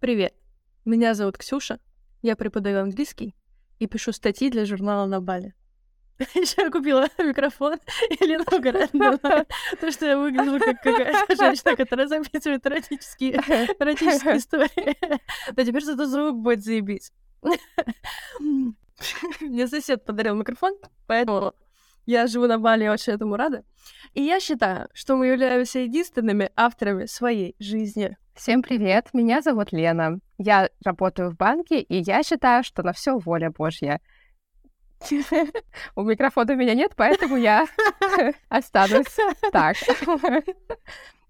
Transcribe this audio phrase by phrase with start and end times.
[0.00, 0.32] Привет,
[0.84, 1.80] меня зовут Ксюша,
[2.22, 3.34] я преподаю английский
[3.80, 5.54] и пишу статьи для журнала на Бали.
[6.34, 12.64] Еще я купила микрофон, и угорает то, что я выгляжу как какая-то женщина, которая записывает
[12.64, 13.32] эротические,
[13.80, 14.96] эротические истории.
[15.52, 17.12] Да теперь зато звук будет заебись.
[19.40, 20.74] Мне сосед подарил микрофон,
[21.08, 21.54] поэтому
[22.06, 23.64] я живу на Бали и очень этому рада.
[24.14, 28.16] И я считаю, что мы являемся единственными авторами своей жизни.
[28.38, 30.20] Всем привет, меня зовут Лена.
[30.38, 34.00] Я работаю в банке, и я считаю, что на все воля Божья.
[35.96, 37.66] У микрофона меня нет, поэтому я
[38.48, 39.16] останусь
[39.50, 39.76] так.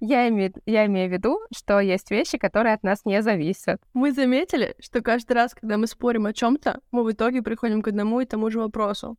[0.00, 3.82] Я имею, я имею в виду, что есть вещи, которые от нас не зависят.
[3.94, 7.88] Мы заметили, что каждый раз, когда мы спорим о чем-то, мы в итоге приходим к
[7.88, 9.16] одному и тому же вопросу.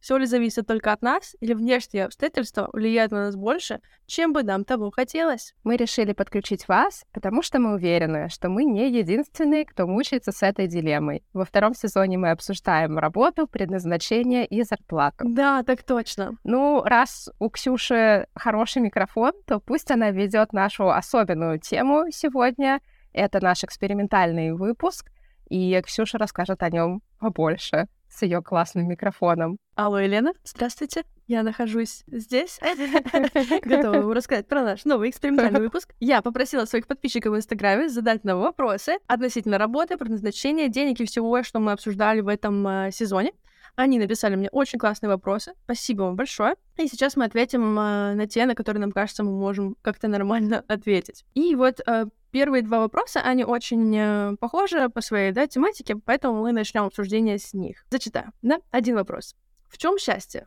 [0.00, 4.42] Все ли зависит только от нас, или внешние обстоятельства влияют на нас больше, чем бы
[4.42, 5.54] нам того хотелось?
[5.64, 10.42] Мы решили подключить вас, потому что мы уверены, что мы не единственные, кто мучается с
[10.42, 11.24] этой дилеммой.
[11.32, 15.24] Во втором сезоне мы обсуждаем работу, предназначение и зарплату.
[15.28, 16.36] Да, так точно.
[16.44, 22.80] Ну, раз у Ксюши хороший микрофон, то пусть она ведет нашу особенную тему сегодня.
[23.12, 25.10] Это наш экспериментальный выпуск,
[25.48, 29.58] и Ксюша расскажет о нем побольше с ее классным микрофоном.
[29.74, 31.04] Алло, Елена, здравствуйте.
[31.26, 32.58] Я нахожусь здесь,
[33.62, 35.92] готова вам рассказать про наш новый экспериментальный выпуск.
[36.00, 41.42] Я попросила своих подписчиков в Инстаграме задать нам вопросы относительно работы, предназначения, денег и всего,
[41.42, 43.32] что мы обсуждали в этом э, сезоне.
[43.76, 45.52] Они написали мне очень классные вопросы.
[45.62, 46.56] Спасибо вам большое.
[46.78, 50.64] И сейчас мы ответим э, на те, на которые нам кажется, мы можем как-то нормально
[50.66, 51.24] ответить.
[51.34, 56.42] И вот э, Первые два вопроса, они очень э, похожи по своей да, тематике, поэтому
[56.42, 57.84] мы начнем обсуждение с них.
[57.90, 58.32] Зачитаю.
[58.42, 58.58] Да?
[58.70, 59.34] Один вопрос.
[59.68, 60.46] В чем счастье?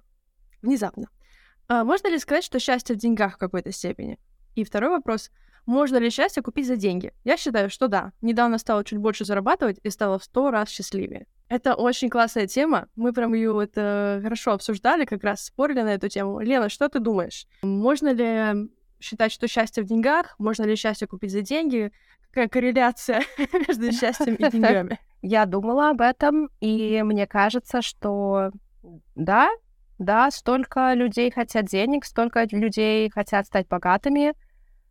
[0.61, 1.07] Внезапно.
[1.67, 4.19] А можно ли сказать, что счастье в деньгах в какой-то степени?
[4.55, 5.31] И второй вопрос.
[5.65, 7.13] Можно ли счастье купить за деньги?
[7.23, 8.13] Я считаю, что да.
[8.21, 11.27] Недавно стала чуть больше зарабатывать и стала в сто раз счастливее.
[11.49, 12.87] Это очень классная тема.
[12.95, 16.39] Мы прям ее вот э, хорошо обсуждали, как раз спорили на эту тему.
[16.39, 17.45] Лена, что ты думаешь?
[17.61, 18.69] Можно ли
[19.01, 20.35] считать, что счастье в деньгах?
[20.39, 21.91] Можно ли счастье купить за деньги?
[22.29, 23.23] Какая корреляция
[23.67, 24.99] между счастьем и деньгами?
[25.21, 28.51] Я думала об этом, и мне кажется, что
[29.15, 29.49] да,
[29.99, 34.33] да, столько людей хотят денег, столько людей хотят стать богатыми.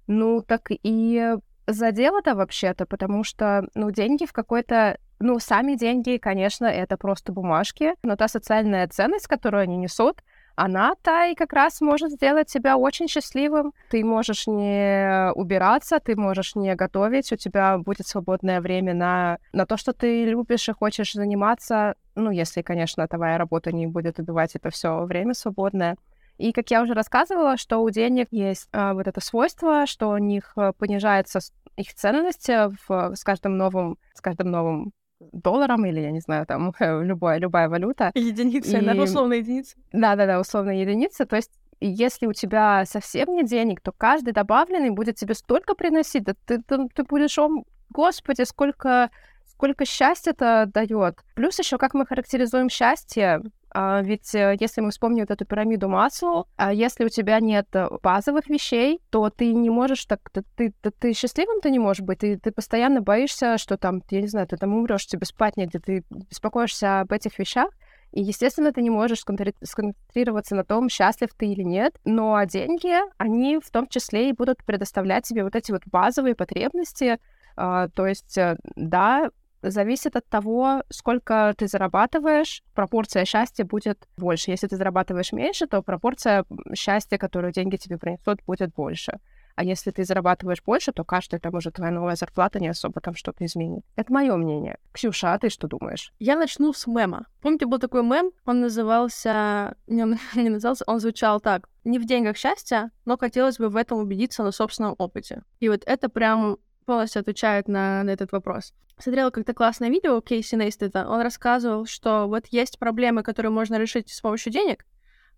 [0.06, 1.34] Ну, так и
[1.66, 4.98] задело-то вообще-то, потому что, ну, деньги в какой-то...
[5.18, 10.22] Ну, сами деньги, конечно, это просто бумажки, но та социальная ценность, которую они несут,
[10.60, 13.72] она-то и как раз может сделать тебя очень счастливым.
[13.88, 19.64] Ты можешь не убираться, ты можешь не готовить, у тебя будет свободное время на, на
[19.64, 21.94] то, что ты любишь и хочешь заниматься.
[22.14, 25.96] Ну, если, конечно, твоя работа не будет убивать это все время свободное.
[26.36, 30.18] И, как я уже рассказывала, что у денег есть э, вот это свойство, что у
[30.18, 31.40] них э, понижается
[31.76, 34.92] их ценность в, с каждым новым, с каждым новым
[35.32, 38.10] долларом или, я не знаю, там, любая, любая валюта.
[38.14, 38.84] Единица, и...
[38.84, 39.76] да, условная единица.
[39.92, 41.26] Да-да-да, условная единица.
[41.26, 46.24] То есть если у тебя совсем нет денег, то каждый добавленный будет тебе столько приносить,
[46.24, 47.48] да ты, ты, ты будешь, о,
[47.88, 49.10] господи, сколько,
[49.46, 51.20] сколько счастья это дает.
[51.34, 53.40] Плюс еще, как мы характеризуем счастье,
[53.74, 57.88] ведь э, если мы вспомним вот эту пирамиду Маслоу, а если у тебя нет э,
[58.02, 62.18] базовых вещей, то ты не можешь так, ты, ты, ты, счастливым ты не можешь быть,
[62.18, 65.78] ты, ты постоянно боишься, что там, я не знаю, ты там умрешь, тебе спать негде,
[65.78, 67.70] ты беспокоишься об этих вещах,
[68.12, 71.94] и, естественно, ты не можешь сконцентрироваться на том, счастлив ты или нет.
[72.04, 77.18] Но деньги, они в том числе и будут предоставлять тебе вот эти вот базовые потребности.
[77.56, 79.30] Uh, то есть, э, да,
[79.62, 84.50] зависит от того, сколько ты зарабатываешь, пропорция счастья будет больше.
[84.50, 86.44] Если ты зарабатываешь меньше, то пропорция
[86.74, 89.18] счастья, которую деньги тебе принесут, будет больше.
[89.56, 93.14] А если ты зарабатываешь больше, то каждая там уже твоя новая зарплата не особо там
[93.14, 93.84] что-то изменит.
[93.94, 94.78] Это мое мнение.
[94.92, 96.14] Ксюша, а ты что думаешь?
[96.18, 97.26] Я начну с мема.
[97.42, 99.76] Помните, был такой мем, он назывался...
[99.86, 101.68] Не, он не назывался, он звучал так.
[101.84, 105.42] Не в деньгах счастья, но хотелось бы в этом убедиться на собственном опыте.
[105.58, 108.72] И вот это прям полностью отвечает на, на этот вопрос.
[108.98, 111.08] Смотрела как-то классное видео Кейси Нейстета.
[111.08, 114.84] Он рассказывал, что вот есть проблемы, которые можно решить с помощью денег,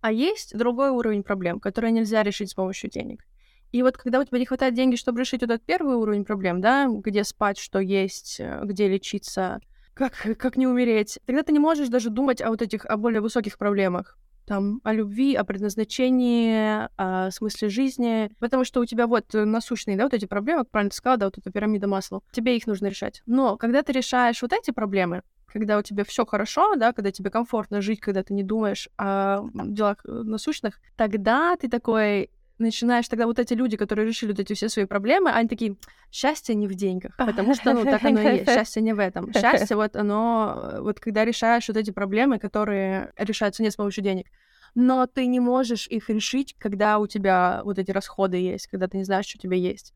[0.01, 3.23] а есть другой уровень проблем, которые нельзя решить с помощью денег.
[3.71, 6.87] И вот когда у тебя не хватает денег, чтобы решить этот первый уровень проблем, да,
[6.87, 9.59] где спать, что есть, э, где лечиться,
[9.93, 13.21] как, как не умереть, тогда ты не можешь даже думать о вот этих, о более
[13.21, 19.25] высоких проблемах там, о любви, о предназначении, о смысле жизни, потому что у тебя вот
[19.33, 22.57] насущные, да, вот эти проблемы, как правильно ты сказала, да, вот эта пирамида масла, тебе
[22.57, 23.21] их нужно решать.
[23.25, 27.29] Но когда ты решаешь вот эти проблемы, когда у тебя все хорошо, да, когда тебе
[27.29, 33.39] комфортно жить, когда ты не думаешь о делах насущных, тогда ты такой начинаешь тогда вот
[33.39, 35.75] эти люди, которые решили вот эти все свои проблемы, они такие,
[36.11, 39.31] счастье не в деньгах, потому что, ну, так оно и есть, счастье не в этом.
[39.33, 44.27] Счастье вот оно, вот когда решаешь вот эти проблемы, которые решаются не с помощью денег,
[44.75, 48.97] но ты не можешь их решить, когда у тебя вот эти расходы есть, когда ты
[48.97, 49.93] не знаешь, что у тебя есть.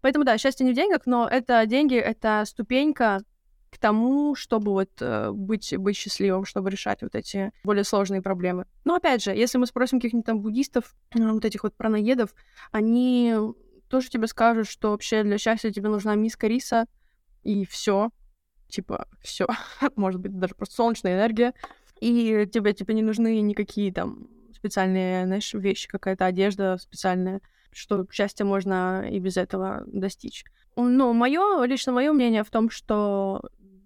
[0.00, 3.22] Поэтому, да, счастье не в деньгах, но это деньги, это ступенька
[3.70, 8.66] к тому, чтобы вот э, быть, быть счастливым, чтобы решать вот эти более сложные проблемы.
[8.84, 12.34] Но опять же, если мы спросим каких-нибудь там буддистов, э, вот этих вот праноедов,
[12.72, 13.34] они
[13.88, 16.86] тоже тебе скажут, что вообще для счастья тебе нужна миска риса
[17.42, 18.10] и все,
[18.68, 19.46] типа все,
[19.96, 21.54] может быть даже просто солнечная энергия,
[22.00, 27.40] и тебе типа не нужны никакие там специальные, знаешь, вещи, какая-то одежда специальная,
[27.72, 30.44] что счастье можно и без этого достичь.
[30.76, 33.42] Ну, мое, лично мое мнение в том, что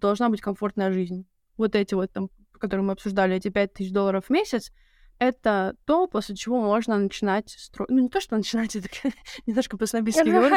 [0.07, 1.25] должна быть комфортная жизнь.
[1.57, 4.71] Вот эти вот там, которые мы обсуждали, эти 5000 долларов в месяц,
[5.19, 7.89] это то, после чего можно начинать строить...
[7.91, 8.89] Ну, не то, что начинать, это
[9.45, 10.55] немножко по-снобистски говорю.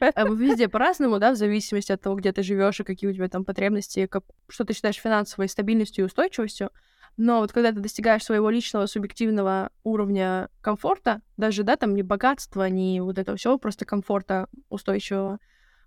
[0.00, 3.28] А везде по-разному, да, в зависимости от того, где ты живешь и какие у тебя
[3.28, 4.24] там потребности, как...
[4.48, 6.70] что ты считаешь финансовой стабильностью и устойчивостью.
[7.16, 12.68] Но вот когда ты достигаешь своего личного субъективного уровня комфорта, даже, да, там не богатства,
[12.68, 15.38] не вот этого всего, просто комфорта устойчивого,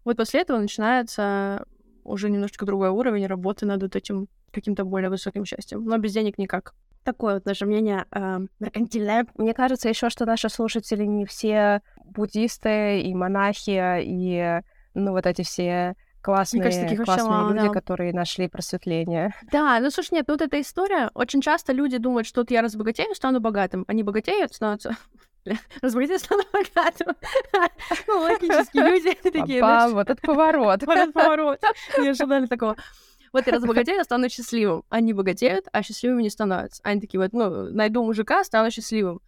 [0.03, 1.65] вот после этого начинается
[2.03, 5.83] уже немножечко другой уровень работы над вот этим каким-то более высоким счастьем.
[5.83, 6.73] Но без денег никак.
[7.03, 9.27] Такое вот наше мнение э, меркантильное.
[9.35, 14.61] Мне кажется еще, что наши слушатели не все буддисты и монахи, и
[14.93, 17.73] ну вот эти все классные, кажется, классные мало, люди, да.
[17.73, 19.33] которые нашли просветление.
[19.51, 22.61] Да, ну слушай, нет, ну вот эта история, очень часто люди думают, что вот я
[22.61, 23.83] разбогатею, стану богатым.
[23.87, 24.95] Они богатеют, становятся
[26.19, 27.15] стану богатым.
[28.07, 30.83] Ну, логические люди такие, Вот этот поворот.
[30.83, 31.61] Вот этот поворот.
[31.97, 32.75] Не ожидали такого.
[33.31, 34.83] Вот я разбогатею, стану счастливым.
[34.89, 36.81] Они богатеют, а счастливыми не становятся.
[36.83, 39.21] Они такие вот, ну, найду мужика, стану счастливым.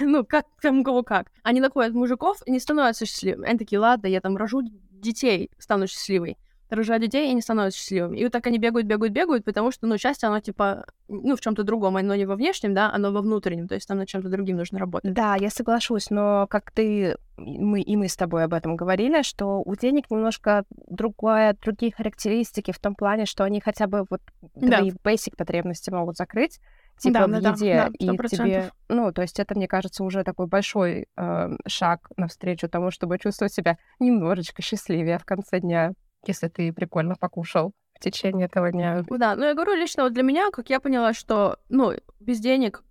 [0.00, 1.28] Ну, как там кого как.
[1.44, 3.48] Они находят мужиков и не становятся счастливыми.
[3.48, 6.36] Они такие, ладно, я там рожу детей, стану счастливой
[6.72, 8.18] рожают детей и не становятся счастливыми.
[8.18, 11.40] И вот так они бегают, бегают, бегают, потому что, ну, счастье, оно, типа, ну, в
[11.40, 14.08] чем то другом, оно не во внешнем, да, оно во внутреннем, то есть там над
[14.08, 15.12] чем-то другим нужно работать.
[15.12, 19.62] Да, я соглашусь, но как ты, мы и мы с тобой об этом говорили, что
[19.64, 24.20] у денег немножко другое, другие характеристики в том плане, что они хотя бы вот
[24.54, 24.78] да.
[24.78, 26.60] твои basic потребности могут закрыть,
[26.98, 30.24] типа да, в еде, да, да, и тебе, ну, то есть это, мне кажется, уже
[30.24, 35.92] такой большой э, шаг навстречу тому, чтобы чувствовать себя немножечко счастливее в конце дня
[36.26, 39.04] если ты прикольно покушал в течение этого дня.
[39.08, 42.82] Да, ну я говорю лично вот для меня, как я поняла, что, ну, без денег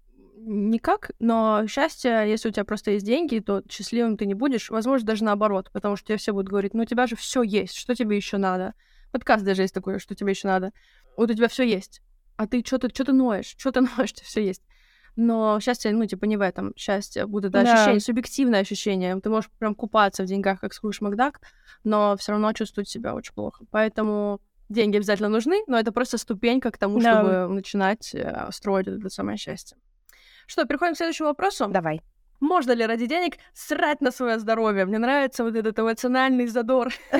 [0.44, 4.69] никак, но счастье, если у тебя просто есть деньги, то счастливым ты не будешь.
[4.69, 7.75] Возможно, даже наоборот, потому что тебе все будут говорить, ну, у тебя же все есть,
[7.75, 8.74] что тебе еще надо?
[9.12, 10.72] Подкаст даже есть такой, что тебе еще надо.
[11.18, 12.01] Вот у тебя все есть.
[12.38, 14.63] А ты что-то что-то ноешь, что-то ноешь, тебе все есть.
[15.16, 16.74] Но счастье, ну, типа, не в этом.
[16.75, 17.62] Счастье будет да.
[17.62, 19.19] ощущение, субъективное ощущение.
[19.19, 21.42] Ты можешь прям купаться в деньгах, как Скруш Макдак,
[21.84, 23.66] но все равно чувствовать себя очень плохо.
[23.72, 27.13] Поэтому деньги обязательно нужны, но это просто ступенька к тому, да.
[27.13, 29.78] чтобы начинать э, строить это самое счастье.
[30.48, 31.68] Что, переходим к следующему вопросу?
[31.68, 32.02] Давай.
[32.40, 34.86] Можно ли ради денег срать на свое здоровье?
[34.86, 36.92] Мне нравится вот этот эмоциональный задор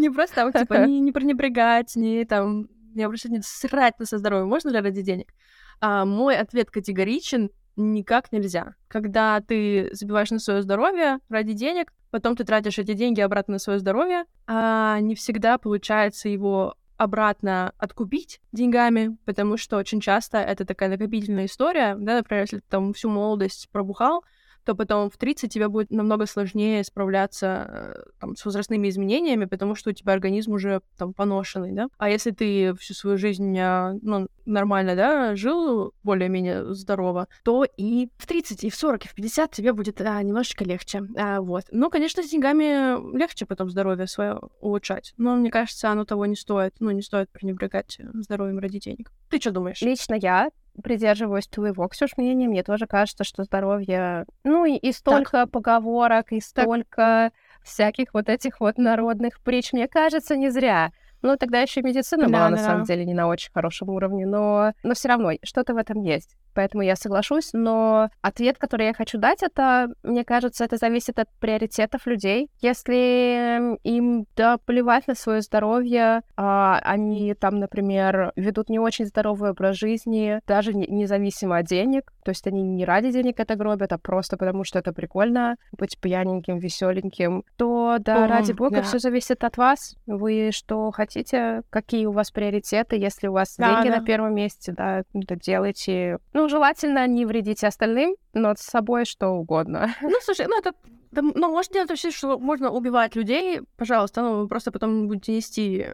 [0.00, 4.46] Не просто там, типа, не пренебрегать, не там, не обращать, срать на свое здоровье.
[4.46, 5.32] Можно ли ради денег?
[5.82, 8.76] А мой ответ категоричен, никак нельзя.
[8.86, 13.58] Когда ты забиваешь на свое здоровье ради денег, потом ты тратишь эти деньги обратно на
[13.58, 20.64] свое здоровье, а не всегда получается его обратно откупить деньгами, потому что очень часто это
[20.64, 24.22] такая накопительная история, да, например, если ты там всю молодость пробухал,
[24.64, 29.74] то потом в 30 тебе будет намного сложнее справляться э, там, с возрастными изменениями, потому
[29.74, 31.88] что у тебя организм уже там поношенный, да.
[31.98, 38.08] А если ты всю свою жизнь а, ну, нормально, да, жил более-менее здорово, то и
[38.18, 41.02] в 30, и в 40, и в 50 тебе будет а, немножечко легче.
[41.16, 41.64] А, вот.
[41.70, 46.36] Ну, конечно, с деньгами легче потом здоровье свое улучшать, но мне кажется, оно того не
[46.36, 46.74] стоит.
[46.80, 49.10] Ну, не стоит пренебрегать здоровьем ради денег.
[49.28, 49.80] Ты что думаешь?
[49.82, 50.50] Лично я
[50.82, 52.48] придерживаюсь твоего, Ксюш, мнения.
[52.48, 54.26] Мне тоже кажется, что здоровье...
[54.44, 55.50] Ну, и, и столько так.
[55.50, 57.32] поговорок, и столько так.
[57.62, 59.72] всяких вот этих вот народных притч.
[59.72, 60.92] Мне кажется, не зря.
[61.22, 62.50] Ну, тогда еще и медицина да, была, да.
[62.50, 66.00] на самом деле, не на очень хорошем уровне, но, но все равно что-то в этом
[66.02, 71.18] есть поэтому я соглашусь, но ответ, который я хочу дать, это, мне кажется, это зависит
[71.18, 72.48] от приоритетов людей.
[72.60, 79.50] Если им да, плевать на свое здоровье, а, они там, например, ведут не очень здоровый
[79.50, 83.92] образ жизни, даже не, независимо от денег, то есть они не ради денег это гробят,
[83.92, 88.82] а просто потому, что это прикольно быть пьяненьким, веселеньким, то да, О, ради бога, да.
[88.82, 89.96] все зависит от вас.
[90.06, 94.00] Вы что хотите хотите, какие у вас приоритеты, если у вас Да, деньги да.
[94.00, 96.18] на первом месте, да, то делайте.
[96.32, 99.94] Ну, желательно не вредите остальным, но с собой что угодно.
[100.02, 100.72] Ну, слушай, ну это...
[101.12, 105.86] ну, можно делать вообще, что можно убивать людей, пожалуйста, ну, вы просто потом будете нести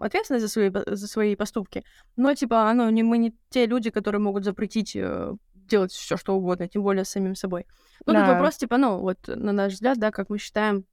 [0.00, 1.84] ответственность за свои, за свои поступки.
[2.16, 6.34] Но, типа, ну, не, мы не те люди, которые могут запретить э, делать все, что
[6.34, 7.66] угодно, тем более самим собой.
[8.06, 8.32] Ну, тут Да.
[8.32, 10.84] вопрос, типа, ну, вот, на наш взгляд, да, как мы считаем,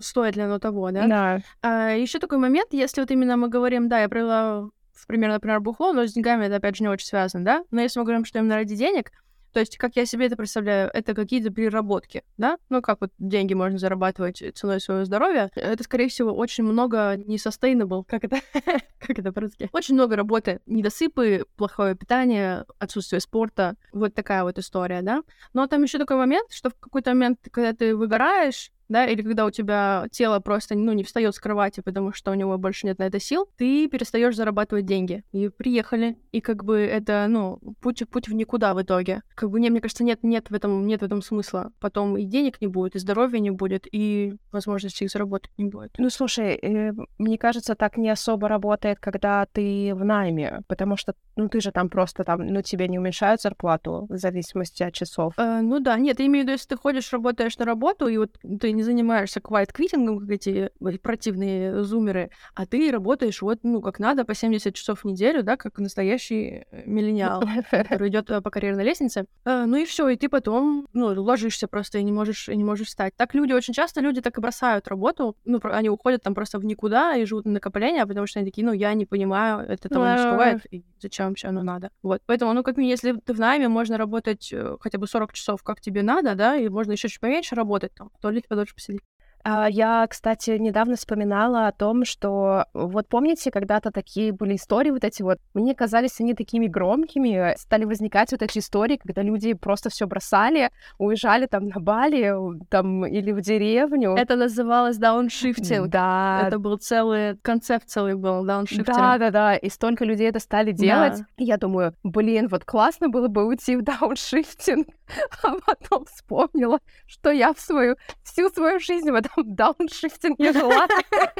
[0.00, 1.06] стоит ли оно того, да?
[1.06, 1.40] Да.
[1.62, 5.60] А, еще такой момент, если вот именно мы говорим, да, я привела в пример, например,
[5.60, 7.64] бухло, но с деньгами это, опять же, не очень связано, да?
[7.70, 9.10] Но если мы говорим, что именно ради денег,
[9.52, 12.56] то есть, как я себе это представляю, это какие-то переработки, да?
[12.70, 15.50] Ну, как вот деньги можно зарабатывать ценой своего здоровья.
[15.54, 18.40] Это, скорее всего, очень много не sustainable, как это,
[18.98, 19.68] как это по-русски?
[19.72, 25.22] Очень много работы, недосыпы, плохое питание, отсутствие спорта, вот такая вот история, да?
[25.52, 29.46] Но там еще такой момент, что в какой-то момент, когда ты выгораешь, да, или когда
[29.46, 32.98] у тебя тело просто, ну, не встает с кровати, потому что у него больше нет
[32.98, 35.24] на это сил, ты перестаешь зарабатывать деньги.
[35.32, 39.22] И приехали, и как бы это, ну, путь, путь в никуда в итоге.
[39.34, 41.72] Как бы, не, мне кажется, нет, нет в этом, нет в этом смысла.
[41.80, 45.92] Потом и денег не будет, и здоровья не будет, и возможности их заработать не будет.
[45.98, 51.14] Ну, слушай, э, мне кажется, так не особо работает, когда ты в найме, потому что,
[51.36, 55.34] ну, ты же там просто там, ну, тебе не уменьшают зарплату в зависимости от часов.
[55.38, 58.18] Э, ну да, нет, я имею в виду, если ты ходишь, работаешь на работу, и
[58.18, 63.60] вот ты не занимаешься квайт квитингом, как эти э, противные зумеры, а ты работаешь вот,
[63.62, 68.26] ну, как надо, по 70 часов в неделю, да, как настоящий э, миллениал, который идет
[68.26, 69.26] по карьерной лестнице.
[69.44, 72.64] Э, ну и все, и ты потом, ну, ложишься просто и не можешь, и не
[72.64, 73.14] можешь встать.
[73.16, 76.64] Так люди, очень часто люди так и бросают работу, ну, они уходят там просто в
[76.64, 80.06] никуда и живут на накопления, потому что они такие, ну, я не понимаю, это того
[80.06, 81.90] не стоит, и зачем вообще оно надо.
[82.02, 85.32] Вот, поэтому, ну, как минимум, если ты в найме, можно работать э, хотя бы 40
[85.32, 88.74] часов, как тебе надо, да, и можно еще чуть поменьше работать, там, в туалете подольше
[88.74, 89.11] посидеть.
[89.44, 95.04] А, Я, кстати, недавно вспоминала о том, что вот помните, когда-то такие были истории вот
[95.04, 99.90] эти вот, мне казались они такими громкими, стали возникать вот эти истории, когда люди просто
[99.90, 102.32] все бросали, уезжали там на Бали,
[102.68, 104.14] там или в деревню.
[104.14, 105.88] Это называлось дауншифтинг.
[105.88, 108.86] Да, Это был целый концепт целый был дауншифтинг.
[108.86, 110.76] да, да, да, и столько людей это стали Да.
[110.76, 111.18] делать.
[111.36, 114.86] И я думаю, блин, вот классно было бы уйти в дауншифтинг,
[115.42, 120.86] а потом вспомнила, что я в свою всю свою жизнь в этом дауншифтинге жила.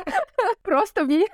[0.62, 1.26] Просто мне...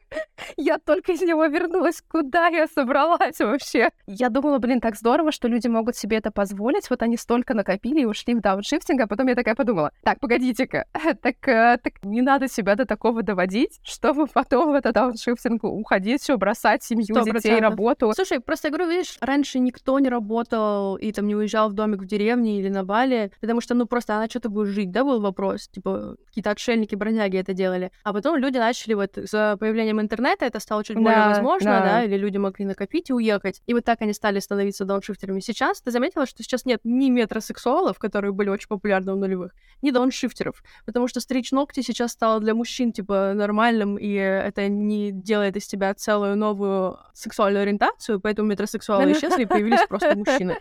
[0.56, 2.02] Я только из него вернулась.
[2.08, 3.90] Куда я собралась вообще?
[4.06, 6.88] Я думала, блин, так здорово, что люди могут себе это позволить.
[6.90, 10.86] Вот они столько накопили и ушли в дауншифтинг, а потом я такая подумала, так, погодите-ка,
[11.22, 16.22] так, э, так не надо себя до такого доводить, чтобы потом в этот дауншифтинг уходить,
[16.22, 17.62] все бросать, семью, Сто детей, процентов.
[17.62, 18.12] работу.
[18.14, 22.02] Слушай, просто я говорю, видишь, раньше никто не работал и там не уезжал в домик
[22.02, 25.20] в деревне или на Бали, потому что, ну, просто она что-то будет жить, да, был
[25.20, 27.90] вопрос, типа, какие-то отшельники, бродяги это делали.
[28.04, 31.82] А потом люди начали вот за появлением интернета, это стало чуть более Да, возможно, да.
[31.82, 32.04] да.
[32.04, 33.62] или люди могли накопить и уехать.
[33.66, 35.40] И вот так они стали становиться дауншифтерами.
[35.40, 39.52] Сейчас ты заметила, что сейчас нет ни метросексуалов, которые были очень популярны в нулевых,
[39.82, 45.12] ни дауншифтеров, потому что стричь ногти сейчас стало для мужчин, типа, нормальным, и это не
[45.12, 50.56] делает из тебя целую новую сексуальную ориентацию, поэтому метросексуалы исчезли и появились просто мужчины.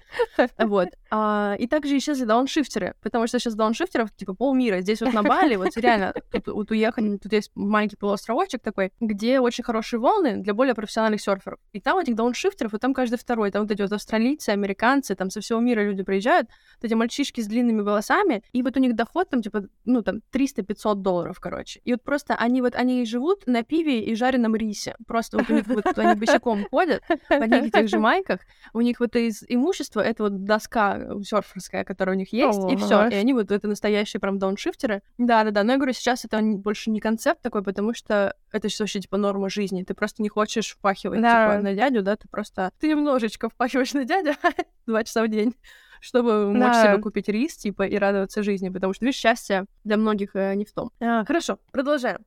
[0.57, 0.89] Вот.
[1.11, 4.81] А, и также исчезли дауншифтеры, потому что сейчас дауншифтеров, типа, полмира.
[4.81, 9.39] Здесь вот на Бали, вот реально, тут, вот уехать, тут есть маленький полуостровочек такой, где
[9.39, 11.59] очень хорошие волны для более профессиональных серферов.
[11.71, 13.51] И там этих дауншифтеров, и там каждый второй.
[13.51, 16.47] Там вот эти вот австралийцы, американцы, там со всего мира люди приезжают,
[16.81, 20.21] вот эти мальчишки с длинными волосами, и вот у них доход там, типа, ну, там,
[20.33, 21.81] 300-500 долларов, короче.
[21.83, 24.95] И вот просто они вот, они живут на пиве и жареном рисе.
[25.07, 28.41] Просто вот у них вот, они босиком ходят, в одних этих же майках,
[28.73, 33.07] у них вот из имущества это вот доска серферская, которая у них есть, и все.
[33.09, 35.01] И они вот это настоящие прям дауншифтеры.
[35.19, 35.63] Да, да, да.
[35.63, 39.17] Но я говорю, сейчас это больше не концепт такой, потому что это сейчас вообще типа
[39.17, 39.83] норма жизни.
[39.83, 41.51] Ты просто не хочешь впахивать Да.
[41.51, 44.31] типа на дядю, да, ты просто ты немножечко впахиваешь на дядю
[44.87, 45.53] два часа в день
[46.01, 46.93] чтобы мочь Да.
[46.93, 50.63] себе купить рис, типа, и радоваться жизни, потому что, видишь, счастье для многих э, не
[50.63, 50.91] в том.
[51.01, 52.19] А, хорошо, продолжаем.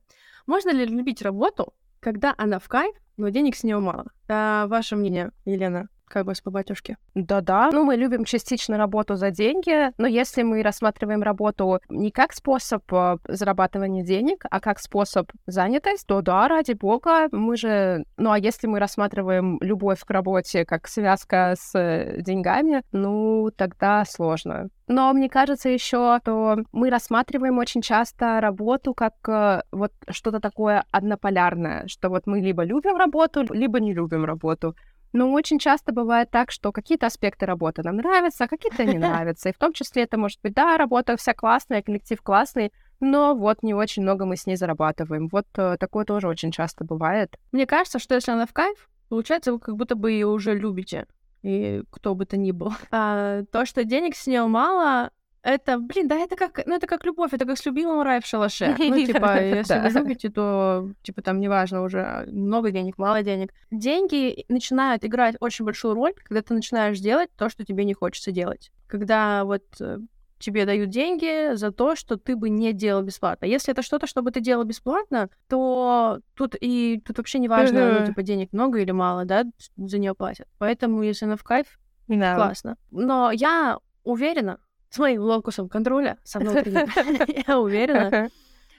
[0.45, 4.05] Можно ли любить работу, когда она в кайф, но денег с нее мало?
[4.29, 6.97] А, ваше мнение, Елена, как бы с по батюшке?
[7.15, 7.71] Да-да.
[7.71, 12.83] Ну, мы любим частично работу за деньги, но если мы рассматриваем работу не как способ
[12.93, 18.05] э, зарабатывания денег, а как способ занятости, то да, ради бога, мы же...
[18.17, 21.71] Ну, а если мы рассматриваем любовь к работе как связка с
[22.19, 24.69] деньгами, ну, тогда сложно.
[24.87, 30.83] Но мне кажется еще, что мы рассматриваем очень часто работу как э, вот что-то такое
[30.91, 34.75] однополярное, что вот мы либо любим работу, либо не любим работу.
[35.13, 39.49] Но очень часто бывает так, что какие-то аспекты работы нам нравятся, а какие-то не нравятся.
[39.49, 43.63] И в том числе это может быть, да, работа вся классная, коллектив классный, но вот
[43.63, 45.27] не очень много мы с ней зарабатываем.
[45.27, 47.37] Вот э, такое тоже очень часто бывает.
[47.51, 51.05] Мне кажется, что если она в кайф, получается, вы как будто бы ее уже любите,
[51.43, 52.73] и кто бы то ни был.
[52.91, 55.11] А то, что денег с нее мало,
[55.43, 58.25] это, блин, да, это как, ну, это как любовь, это как с любимым рай в
[58.25, 58.75] шалаше.
[58.79, 63.53] Ну, типа, если вы любите, то, типа, там, неважно уже, много денег, мало денег.
[63.71, 68.31] Деньги начинают играть очень большую роль, когда ты начинаешь делать то, что тебе не хочется
[68.31, 68.71] делать.
[68.87, 69.97] Когда вот э,
[70.39, 73.45] тебе дают деньги за то, что ты бы не делал бесплатно.
[73.45, 77.77] Если это что-то, что бы ты делал бесплатно, то тут и тут вообще не важно,
[77.77, 77.99] uh-huh.
[77.99, 79.45] ну, типа, денег много или мало, да,
[79.75, 80.47] за нее платят.
[80.57, 82.35] Поэтому, если она в кайф, no.
[82.35, 82.77] классно.
[82.91, 84.59] Но я уверена,
[84.93, 86.87] с моим локусом контроля, со внутренним,
[87.47, 88.29] я уверена,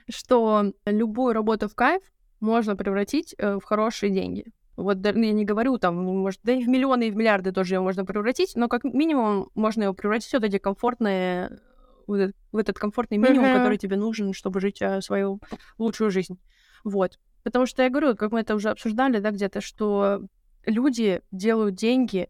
[0.09, 2.03] что любую работу в кайф
[2.39, 4.45] можно превратить э, в хорошие деньги.
[4.77, 7.75] Вот я не говорю там, ну, может, да и в миллионы, и в миллиарды тоже
[7.75, 11.59] его можно превратить, но как минимум можно его превратить в вот эти комфортные,
[12.07, 13.59] в этот комфортный минимум, uh-huh.
[13.59, 15.41] который тебе нужен, чтобы жить э, свою
[15.79, 16.39] лучшую жизнь.
[16.85, 17.19] Вот.
[17.43, 20.23] Потому что я говорю, как мы это уже обсуждали, да, где-то, что
[20.65, 22.29] люди делают деньги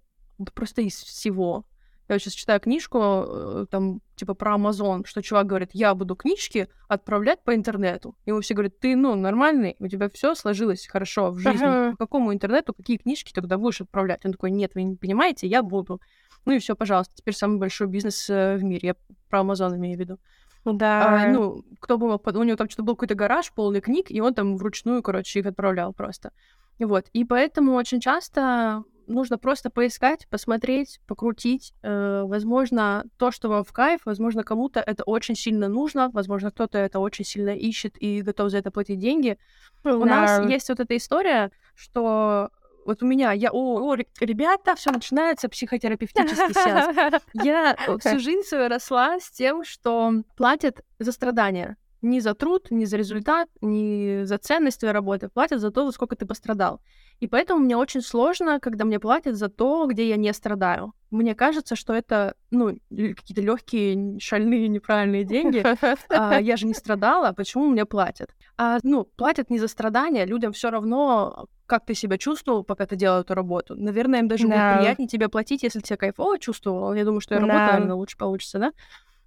[0.55, 1.67] просто из всего.
[2.09, 6.69] Я сейчас читаю книжку, э, там, типа, про Amazon, что чувак говорит, я буду книжки
[6.87, 8.15] отправлять по интернету.
[8.27, 11.65] Ему все говорят, ты, ну, нормальный, у тебя все сложилось хорошо в жизни.
[11.65, 11.91] Ага.
[11.93, 14.25] По какому интернету, какие книжки тогда будешь отправлять?
[14.25, 16.01] Он такой, нет, вы не понимаете, я буду.
[16.45, 18.89] Ну и все, пожалуйста, теперь самый большой бизнес э, в мире.
[18.89, 18.97] Я
[19.31, 20.19] про Amazon имею в виду.
[20.65, 21.25] Да.
[21.25, 22.27] А, ну, кто бы мог...
[22.27, 25.47] У него там что-то был какой-то гараж полный книг, и он там вручную, короче, их
[25.47, 26.33] отправлял просто.
[26.79, 27.07] Вот.
[27.13, 31.75] И поэтому очень часто нужно просто поискать, посмотреть, покрутить.
[31.83, 36.79] Э, возможно, то, что вам в кайф, возможно, кому-то это очень сильно нужно, возможно, кто-то
[36.79, 39.39] это очень сильно ищет и готов за это платить деньги.
[39.83, 39.97] Да.
[39.97, 42.51] У нас есть вот эта история, что
[42.85, 47.23] вот у меня, я, о, о ребята, все начинается психотерапевтический сеанс.
[47.33, 51.77] Я всю жизнь свою росла с тем, что платят за страдания.
[52.05, 55.31] Не за труд, не за результат, не за ценность твоей работы.
[55.31, 56.83] Платят за то, сколько ты пострадал.
[57.21, 60.93] И поэтому мне очень сложно, когда мне платят за то, где я не страдаю.
[61.11, 65.65] Мне кажется, что это, ну, какие-то легкие, шальные, неправильные деньги.
[66.11, 68.35] А, я же не страдала, почему мне платят?
[68.59, 72.97] А, ну, платят не за страдания, людям все равно, как ты себя чувствовал, пока ты
[72.97, 73.75] делал эту работу.
[73.77, 74.75] Наверное, им даже да.
[74.75, 76.93] будет приятнее тебе платить, если ты себя кайфово чувствовал.
[76.93, 77.73] Я думаю, что и работа, да.
[77.73, 78.73] наверное, лучше получится, да?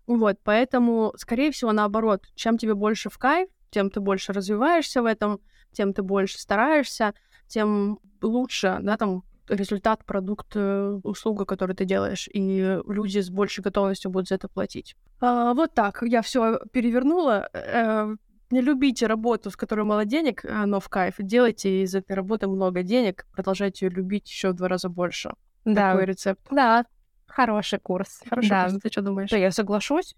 [0.08, 5.06] Вот, поэтому, скорее всего, наоборот, чем тебе больше в кайф, тем ты больше развиваешься в
[5.06, 5.42] этом,
[5.74, 7.14] тем ты больше стараешься,
[7.48, 13.64] тем лучше, да, там, результат, продукт, э, услуга, которую ты делаешь, и люди с большей
[13.64, 14.96] готовностью будут за это платить.
[15.20, 17.50] А, вот так, я все перевернула.
[17.54, 18.16] Э,
[18.50, 21.16] не любите работу, с которой мало денег, но в кайф.
[21.20, 25.34] Делайте из этой работы много денег, продолжайте ее любить еще в два раза больше.
[25.66, 25.92] Да.
[25.92, 26.42] Такой рецепт.
[26.50, 26.86] Да,
[27.28, 28.22] хороший курс.
[28.30, 28.66] Хороший да.
[28.66, 28.80] курс.
[28.82, 29.30] Ты что думаешь?
[29.30, 30.16] Да, я соглашусь.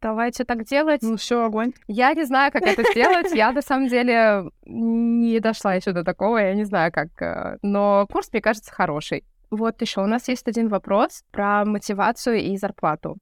[0.00, 1.02] Давайте так делать.
[1.02, 1.72] Ну все, огонь.
[1.88, 3.32] Я не знаю, как это сделать.
[3.34, 7.20] Я на самом деле не дошла еще до такого, я не знаю, как.
[7.20, 9.24] Э, но курс, мне кажется, хороший.
[9.50, 13.16] Вот еще у нас есть один вопрос про мотивацию и зарплату.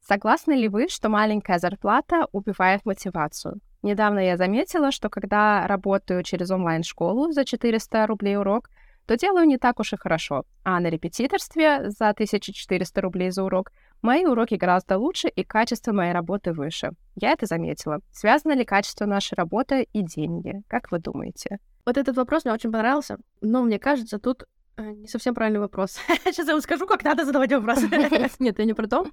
[0.00, 3.60] Согласны ли вы, что маленькая зарплата убивает мотивацию?
[3.82, 8.70] Недавно я заметила, что когда работаю через онлайн-школу за 400 рублей урок,
[9.08, 10.44] то делаю не так уж и хорошо.
[10.64, 16.12] А на репетиторстве за 1400 рублей за урок мои уроки гораздо лучше и качество моей
[16.12, 16.90] работы выше.
[17.16, 18.00] Я это заметила.
[18.12, 20.62] Связано ли качество нашей работы и деньги?
[20.68, 21.58] Как вы думаете?
[21.86, 24.44] Вот этот вопрос мне очень понравился, но мне кажется, тут
[24.76, 25.98] э, не совсем правильный вопрос.
[26.24, 27.78] Сейчас я вам скажу, как надо задавать вопрос.
[28.38, 29.06] Нет, я не про то.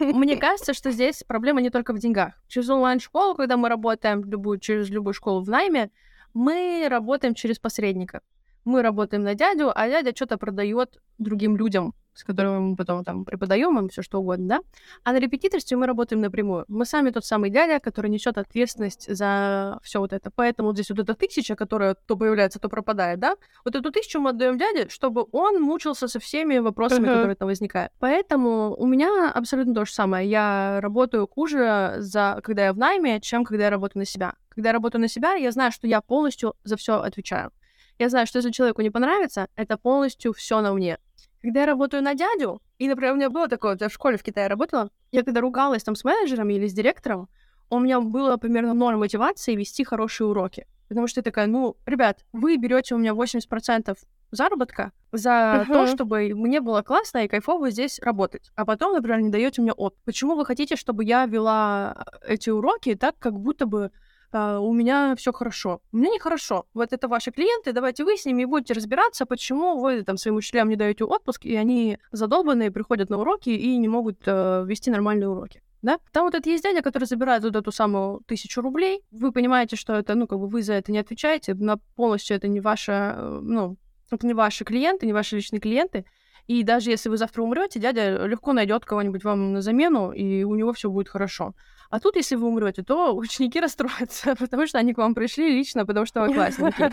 [0.00, 2.34] Мне кажется, что здесь проблема не только в деньгах.
[2.46, 5.90] Через онлайн-школу, когда мы работаем любую, через любую школу в найме,
[6.34, 8.20] мы работаем через посредника
[8.64, 13.24] мы работаем на дядю, а дядя что-то продает другим людям, с которыми мы потом там
[13.24, 14.60] преподаем им все что угодно, да?
[15.04, 16.64] А на репетиторстве мы работаем напрямую.
[16.68, 20.30] Мы сами тот самый дядя, который несет ответственность за все вот это.
[20.34, 23.36] Поэтому здесь вот эта тысяча, которая то появляется, то пропадает, да?
[23.64, 27.14] Вот эту тысячу мы отдаем дяде, чтобы он мучился со всеми вопросами, uh-huh.
[27.14, 27.92] которые там возникают.
[27.98, 30.28] Поэтому у меня абсолютно то же самое.
[30.28, 34.34] Я работаю хуже, за, когда я в найме, чем когда я работаю на себя.
[34.48, 37.52] Когда я работаю на себя, я знаю, что я полностью за все отвечаю.
[38.00, 40.96] Я знаю, что если человеку не понравится, это полностью все на мне.
[41.42, 44.22] Когда я работаю на дядю, и, например, у меня было такое, я в школе в
[44.22, 47.28] Китае работала, я когда ругалась там с менеджером или с директором,
[47.68, 50.66] у меня было примерно ноль мотивации вести хорошие уроки.
[50.88, 53.98] Потому что я такая, ну, ребят, вы берете у меня 80%
[54.30, 55.72] заработка за uh-huh.
[55.72, 58.50] то, чтобы мне было классно и кайфово здесь работать.
[58.54, 59.94] А потом, например, не даете мне от.
[60.06, 63.90] Почему вы хотите, чтобы я вела эти уроки так, как будто бы
[64.32, 65.80] у меня все хорошо.
[65.92, 66.66] У меня нехорошо.
[66.74, 70.68] Вот это ваши клиенты, давайте вы с ними будете разбираться, почему вы там своим учителям
[70.68, 75.28] не даете отпуск, и они задолбанные приходят на уроки и не могут э, вести нормальные
[75.28, 75.62] уроки.
[75.82, 75.98] да?
[76.12, 79.02] Там вот этот есть дядя, который забирает вот эту самую тысячу рублей.
[79.10, 82.48] Вы понимаете, что это, ну, как бы вы за это не отвечаете, на полностью это
[82.48, 83.76] не ваша, э, ну,
[84.10, 86.04] это не ваши клиенты, не ваши личные клиенты.
[86.50, 90.56] И даже если вы завтра умрете, дядя легко найдет кого-нибудь вам на замену, и у
[90.56, 91.54] него все будет хорошо.
[91.90, 95.86] А тут, если вы умрете, то ученики расстроятся, потому что они к вам пришли лично,
[95.86, 96.90] потому что вы классники.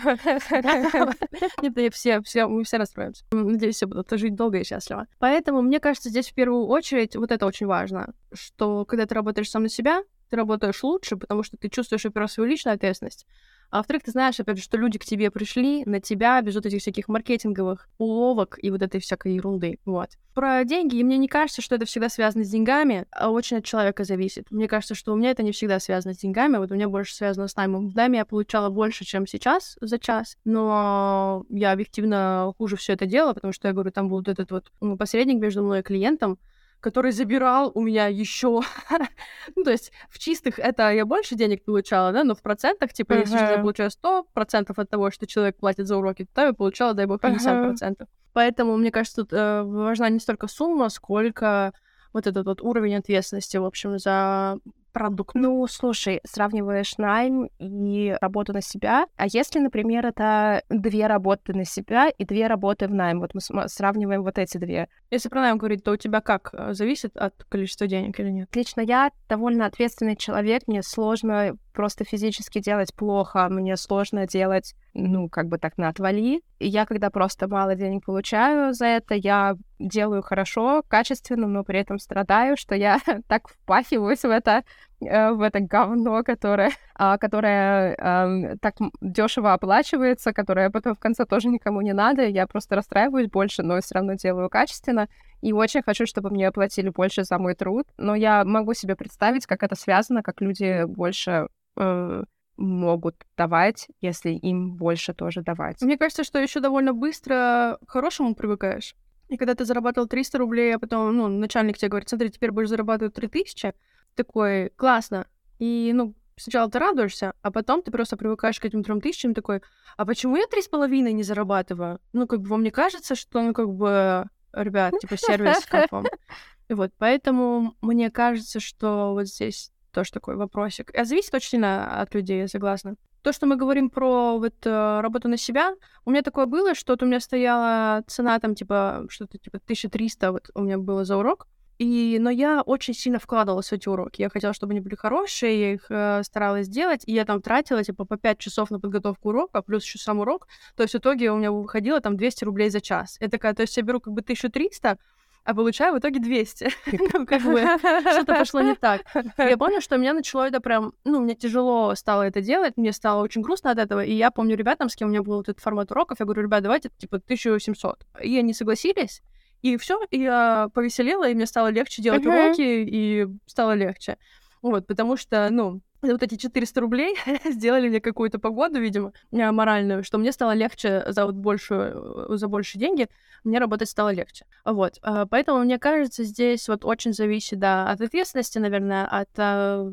[1.64, 3.26] Нет, все, все, мы все расстроимся.
[3.32, 5.08] Надеюсь, все будут жить долго и счастливо.
[5.18, 9.50] Поэтому, мне кажется, здесь в первую очередь вот это очень важно, что когда ты работаешь
[9.50, 13.26] сам на себя, ты работаешь лучше, потому что ты чувствуешь, во-первых, свою личную ответственность,
[13.70, 16.82] а во-вторых, ты знаешь, опять же, что люди к тебе пришли на тебя без этих
[16.82, 19.80] всяких маркетинговых уловок и вот этой всякой ерунды.
[19.86, 20.12] Вот.
[20.34, 23.66] Про деньги, и мне не кажется, что это всегда связано с деньгами, а очень от
[23.66, 24.50] человека зависит.
[24.52, 27.16] Мне кажется, что у меня это не всегда связано с деньгами, вот у меня больше
[27.16, 27.90] связано с наймом.
[27.90, 33.06] В найме я получала больше, чем сейчас за час, но я объективно хуже все это
[33.06, 35.84] делала, потому что я говорю, там был вот этот вот ну, посредник между мной и
[35.84, 36.38] клиентом,
[36.80, 38.62] который забирал у меня еще.
[39.56, 43.14] ну, то есть в чистых это я больше денег получала, да, но в процентах, типа,
[43.14, 43.20] uh-huh.
[43.22, 47.06] если я получаю 100% от того, что человек платит за уроки, то я получала, дай
[47.06, 47.74] бог, 50%.
[47.74, 48.08] Uh-huh.
[48.34, 51.74] Поэтому, мне кажется, тут э, важна не столько сумма, сколько
[52.14, 54.60] вот этот вот уровень ответственности, в общем, за
[54.98, 55.36] продукт.
[55.36, 59.06] Ну, слушай, сравниваешь найм и работу на себя.
[59.16, 63.68] А если, например, это две работы на себя и две работы в найм, вот мы
[63.68, 64.88] сравниваем вот эти две.
[65.12, 66.50] Если про найм говорить, то у тебя как?
[66.54, 68.56] Э, зависит от количества денег или нет?
[68.56, 75.30] Лично я довольно ответственный человек, мне сложно просто физически делать плохо, мне сложно делать, ну,
[75.30, 76.42] как бы так на отвали.
[76.58, 81.80] И я, когда просто мало денег получаю за это, я делаю хорошо, качественно, но при
[81.80, 84.64] этом страдаю, что я так впахиваюсь в это,
[85.00, 91.50] в это говно, которое, а, которое эм, так дешево оплачивается, которое потом в конце тоже
[91.50, 92.26] никому не надо.
[92.26, 95.08] Я просто расстраиваюсь больше, но все равно делаю качественно.
[95.42, 97.86] И очень хочу, чтобы мне оплатили больше за мой труд.
[97.98, 102.24] Но я могу себе представить, как это связано, как люди больше э,
[102.58, 105.82] могут давать, если им больше тоже давать.
[105.82, 108.96] Мне кажется, что еще довольно быстро к хорошему привыкаешь.
[109.30, 112.70] И когда ты зарабатывал 300 рублей, а потом, ну, начальник тебе говорит, смотри, теперь будешь
[112.70, 113.74] зарабатывать 3000,
[114.18, 115.28] такой, классно.
[115.60, 119.62] И, ну, сначала ты радуешься, а потом ты просто привыкаешь к этим трем тысячам, такой,
[119.96, 122.00] а почему я три с половиной не зарабатываю?
[122.14, 126.06] Ну, как бы вам не кажется, что, ну, как бы, ребят, типа, сервис вам?
[126.70, 130.92] И вот, поэтому мне кажется, что вот здесь тоже такой вопросик.
[130.94, 132.96] Это зависит очень сильно от людей, я согласна.
[133.24, 135.76] То, что мы говорим про вот э, работу на себя,
[136.06, 140.32] у меня такое было, что вот у меня стояла цена там типа что-то типа 1300
[140.32, 141.48] вот у меня было за урок,
[141.80, 144.22] и, но я очень сильно вкладывалась в эти уроки.
[144.22, 147.84] Я хотела, чтобы они были хорошие, я их э, старалась делать, и я там тратила
[147.84, 150.48] типа по 5 часов на подготовку урока, плюс еще сам урок.
[150.76, 153.18] То есть в итоге у меня выходило там 200 рублей за час.
[153.20, 154.98] Это такая, то есть я беру как бы 1300,
[155.44, 156.70] а получаю в итоге 200.
[157.14, 159.02] Ну, как бы что-то пошло не так.
[159.38, 163.24] Я помню, что меня начало это прям, ну, мне тяжело стало это делать, мне стало
[163.24, 165.92] очень грустно от этого, и я помню ребятам, с кем у меня был этот формат
[165.92, 168.06] уроков, я говорю, ребят, давайте, типа, 1700.
[168.24, 169.22] И они согласились,
[169.62, 174.18] и все, и я повеселела, и мне стало легче делать уроки, и стало легче.
[174.62, 177.16] Вот, потому что, ну, вот эти 400 рублей
[177.46, 182.38] сделали мне какую-то погоду, видимо, э, моральную, что мне стало легче за вот большую, э,
[182.38, 183.08] за больше деньги,
[183.44, 184.46] мне работать стало легче.
[184.66, 185.00] Вот.
[185.04, 189.30] Э, поэтому, мне кажется, здесь вот очень зависит, да, от ответственности, наверное, от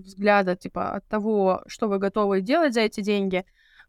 [0.04, 3.44] взгляда, типа, от того, что вы готовы делать за эти деньги.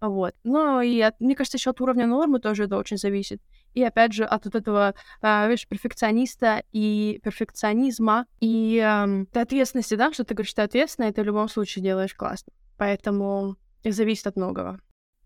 [0.10, 0.34] Вот.
[0.44, 3.42] Но и, от, мне кажется, еще от уровня нормы тоже это очень зависит.
[3.74, 10.14] И опять же, от вот этого, а, видишь, перфекциониста и перфекционизма, и э, ответственности, да,
[10.14, 12.54] что ты говоришь, ты ответственна, и ты в любом случае делаешь классно.
[12.78, 14.80] Поэтому зависит от многого.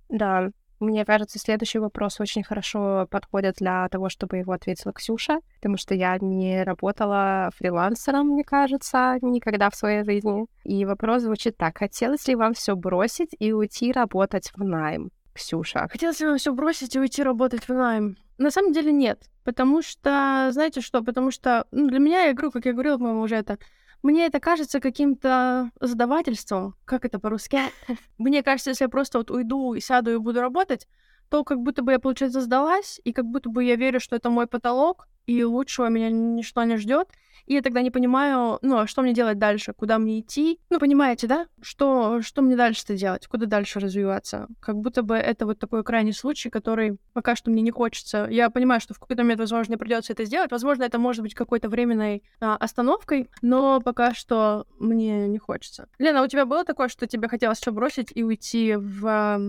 [0.09, 5.77] Да, мне кажется, следующий вопрос очень хорошо подходит для того, чтобы его ответила Ксюша, потому
[5.77, 10.45] что я не работала фрилансером, мне кажется, никогда в своей жизни.
[10.63, 11.77] И вопрос звучит так.
[11.77, 15.11] Хотелось ли вам все бросить и уйти работать в найм?
[15.33, 15.87] Ксюша.
[15.89, 18.17] Хотелось ли вам все бросить и уйти работать в найм?
[18.37, 19.29] На самом деле нет.
[19.43, 23.35] Потому что, знаете что, потому что ну, для меня, говорю, как я говорила, по-моему, уже
[23.35, 23.57] это,
[24.01, 26.75] мне это кажется каким-то задавательством.
[26.85, 27.59] Как это по-русски?
[28.17, 30.87] Мне кажется, если я просто вот уйду и сяду и буду работать,
[31.29, 34.29] то как будто бы я, получается, сдалась, и как будто бы я верю, что это
[34.29, 37.09] мой потолок, и лучшего меня ничто не ждет.
[37.45, 40.59] И я тогда не понимаю, ну, а что мне делать дальше, куда мне идти.
[40.69, 41.47] Ну, понимаете, да?
[41.61, 44.47] Что, что мне дальше-то делать, куда дальше развиваться?
[44.59, 48.27] Как будто бы это вот такой крайний случай, который пока что мне не хочется.
[48.29, 50.51] Я понимаю, что в какой-то момент, возможно, мне придется это сделать.
[50.51, 55.87] Возможно, это может быть какой-то временной а, остановкой, но пока что мне не хочется.
[55.97, 59.39] Лена, у тебя было такое, что тебе хотелось все бросить и уйти в а,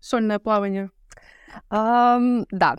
[0.00, 0.90] сольное плавание?
[1.70, 2.76] Um, да,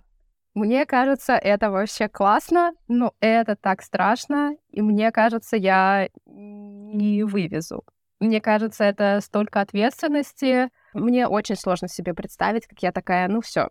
[0.53, 7.83] Мне кажется, это вообще классно, но это так страшно, и мне кажется, я не вывезу.
[8.19, 10.69] Мне кажется, это столько ответственности.
[10.93, 13.69] Мне очень сложно себе представить, как я такая, ну все.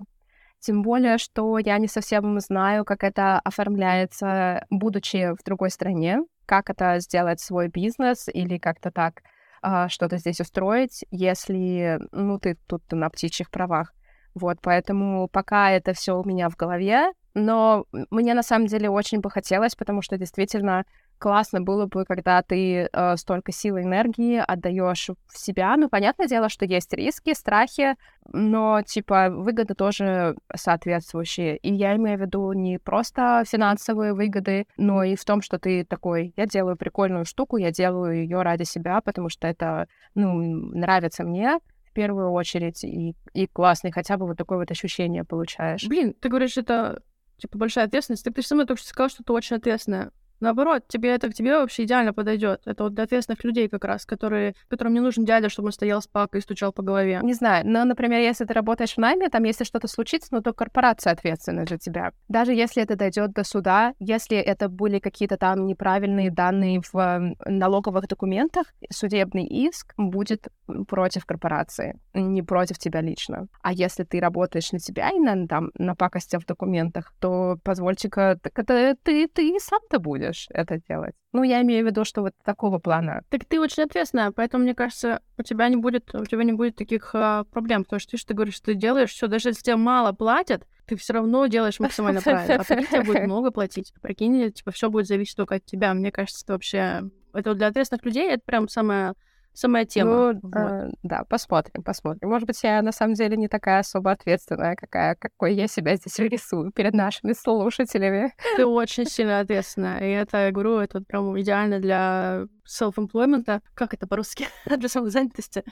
[0.58, 6.70] Тем более, что я не совсем знаю, как это оформляется, будучи в другой стране, как
[6.70, 9.22] это сделать свой бизнес или как-то так
[9.62, 13.92] а, что-то здесь устроить, если, ну, ты тут на птичьих правах.
[14.34, 19.20] Вот, поэтому пока это все у меня в голове, но мне на самом деле очень
[19.20, 20.84] бы хотелось, потому что действительно
[21.18, 25.76] классно было бы, когда ты э, столько сил и энергии отдаешь в себя.
[25.76, 27.94] Ну, понятное дело, что есть риски, страхи,
[28.32, 31.58] но, типа, выгоды тоже соответствующие.
[31.58, 35.84] И я имею в виду не просто финансовые выгоды, но и в том, что ты
[35.84, 41.22] такой, я делаю прикольную штуку, я делаю ее ради себя, потому что это, ну, нравится
[41.22, 41.58] мне,
[41.90, 45.86] в первую очередь, и, и классный, хотя бы вот такое вот ощущение получаешь.
[45.86, 47.02] Блин, ты говоришь, это
[47.38, 48.24] типа большая ответственность.
[48.24, 50.12] Так ты же сама только что сказала, что ты очень ответственная.
[50.40, 52.62] Наоборот, тебе это к тебе вообще идеально подойдет.
[52.64, 56.00] Это вот для ответственных людей как раз, которые, которым не нужен дядя, чтобы он стоял
[56.00, 57.20] с палкой и стучал по голове.
[57.22, 60.52] Не знаю, но, например, если ты работаешь в найме, там, если что-то случится, ну, то
[60.52, 62.12] корпорация ответственна за тебя.
[62.28, 68.08] Даже если это дойдет до суда, если это были какие-то там неправильные данные в налоговых
[68.08, 70.48] документах, судебный иск будет
[70.88, 73.48] против корпорации, не против тебя лично.
[73.62, 78.38] А если ты работаешь на себя и на, там, на пакости в документах, то позвольте-ка,
[78.42, 81.14] ты, ты сам-то будешь будешь это делать.
[81.32, 83.22] Ну, я имею в виду, что вот такого плана.
[83.28, 86.76] Так ты очень ответственная, поэтому, мне кажется, у тебя не будет, у тебя не будет
[86.76, 89.62] таких а, проблем, потому что ты, что ты говоришь, что ты делаешь все, даже если
[89.62, 92.56] тебе мало платят, ты все равно делаешь максимально правильно.
[92.56, 93.92] А прикинь, тебе будет много платить.
[94.02, 95.94] Прикинь, типа, все будет зависеть только от тебя.
[95.94, 97.02] Мне кажется, это вообще...
[97.32, 99.14] Это для ответственных людей это прям самое
[99.52, 100.32] самая тема.
[100.32, 100.54] Ну, вот.
[100.56, 102.28] э, да, посмотрим, посмотрим.
[102.28, 106.18] Может быть, я на самом деле не такая особо ответственная, какая, какой я себя здесь
[106.18, 108.32] рисую перед нашими слушателями.
[108.56, 110.00] Ты очень сильно ответственная.
[110.00, 113.62] И это, я говорю, это прям идеально для self-employment.
[113.74, 114.48] Как это по-русски?
[114.66, 115.64] для самозанятости.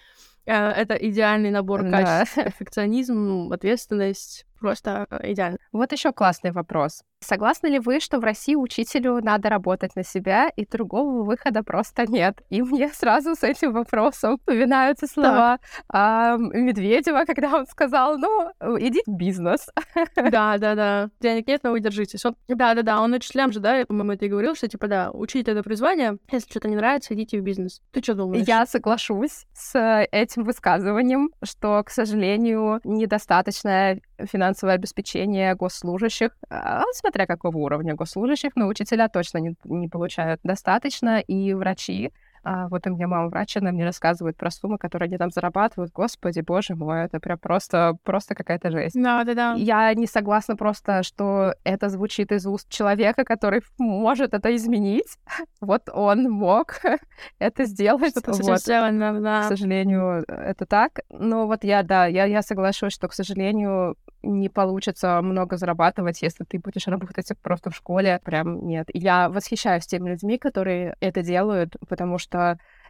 [0.47, 2.37] Э, это идеальный набор качеств.
[2.37, 2.45] Да.
[2.45, 5.59] Перфекционизм, ответственность, просто идеально.
[5.73, 7.03] Вот еще классный вопрос.
[7.21, 12.07] Согласны ли вы, что в России учителю надо работать на себя, и другого выхода просто
[12.07, 12.41] нет?
[12.49, 15.59] И мне сразу с этим вопросом вспоминаются слова
[15.93, 16.37] да.
[16.37, 19.69] э, Медведева, когда он сказал, ну, иди в бизнес.
[20.39, 21.11] Да, да, да.
[21.21, 22.25] Денег нет, но вы держитесь.
[22.25, 22.37] Он...
[22.49, 23.01] Да, да, да.
[23.01, 26.19] Он учителям же, да, по-моему, это и говорил, что, типа, да, учитель— это призвание.
[26.31, 27.81] Если что-то не нравится, идите в бизнес.
[27.93, 28.47] Ты что думаешь?
[28.47, 37.59] Я соглашусь с этим высказыванием, что, к сожалению, недостаточное финансовое обеспечение госслужащих, а, смотря какого
[37.59, 43.09] уровня госслужащих, но учителя точно не, не получают достаточно, и врачи а, вот у меня
[43.09, 45.93] мама врач, она мне рассказывает про суммы, которые они там зарабатывают.
[45.93, 49.01] Господи, боже мой, это прям просто, просто какая-то жесть.
[49.01, 49.55] Да, да, да.
[49.55, 55.19] Я не согласна просто, что это звучит из уст человека, который может это изменить.
[55.61, 56.81] Вот он мог
[57.39, 58.11] это сделать.
[58.11, 58.61] Что-то вот.
[58.61, 59.43] сделано, да.
[59.43, 61.01] К сожалению, это так.
[61.11, 66.45] Но вот я, да, я, я соглашусь, что, к сожалению, не получится много зарабатывать, если
[66.45, 68.21] ты будешь работать просто в школе.
[68.25, 68.89] Прям нет.
[68.93, 72.28] Я восхищаюсь теми людьми, которые это делают, потому что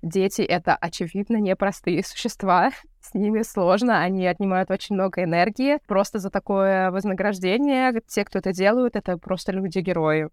[0.02, 2.70] дети— это, очевидно, непростые существа.
[3.00, 5.78] С ними сложно, они отнимают очень много энергии.
[5.86, 10.28] Просто за такое вознаграждение те, кто это делают, это просто люди-герои.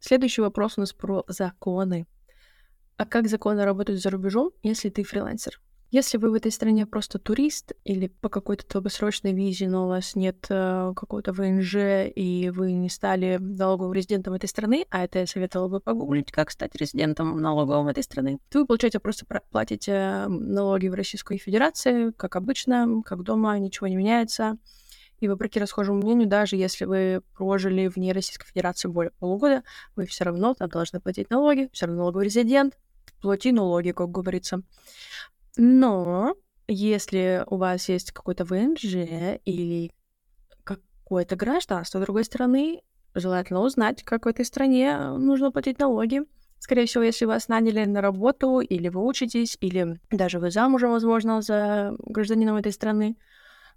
[0.00, 2.06] Следующий вопрос у нас про законы.
[2.96, 5.60] А как законы работают за рубежом, если ты фрилансер?
[5.90, 10.14] Если вы в этой стране просто турист или по какой-то долгосрочной визе, но у вас
[10.14, 15.26] нет э, какого-то ВНЖ, и вы не стали налоговым резидентом этой страны, а это я
[15.26, 20.88] советовала бы погуглить, как стать резидентом налоговым этой страны, то вы, получаете, просто платите налоги
[20.88, 24.58] в Российской Федерации, как обычно, как дома, ничего не меняется.
[25.20, 29.62] И вопреки расхожему мнению, даже если вы прожили вне Российской Федерации более полугода,
[29.96, 32.78] вы все равно там должны платить налоги, все равно налоговый резидент,
[33.22, 34.62] плати налоги, как говорится.
[35.56, 36.34] Но
[36.66, 39.92] если у вас есть какой-то ВНЖ или
[40.64, 42.82] какое-то гражданство другой страны,
[43.14, 46.22] желательно узнать, как в этой стране нужно платить налоги.
[46.58, 51.40] Скорее всего, если вас наняли на работу, или вы учитесь, или даже вы замужем, возможно,
[51.40, 53.16] за гражданином этой страны,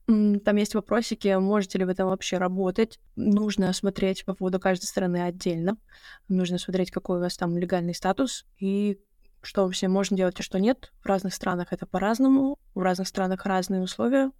[0.08, 3.00] там есть вопросики, можете ли вы там вообще работать.
[3.16, 5.78] Нужно смотреть по поводу каждой страны отдельно.
[6.28, 9.00] Нужно смотреть, какой у вас там легальный статус и
[9.42, 10.92] что вообще можно делать и что нет.
[11.02, 14.32] В разных странах это по-разному, в разных странах разные условия.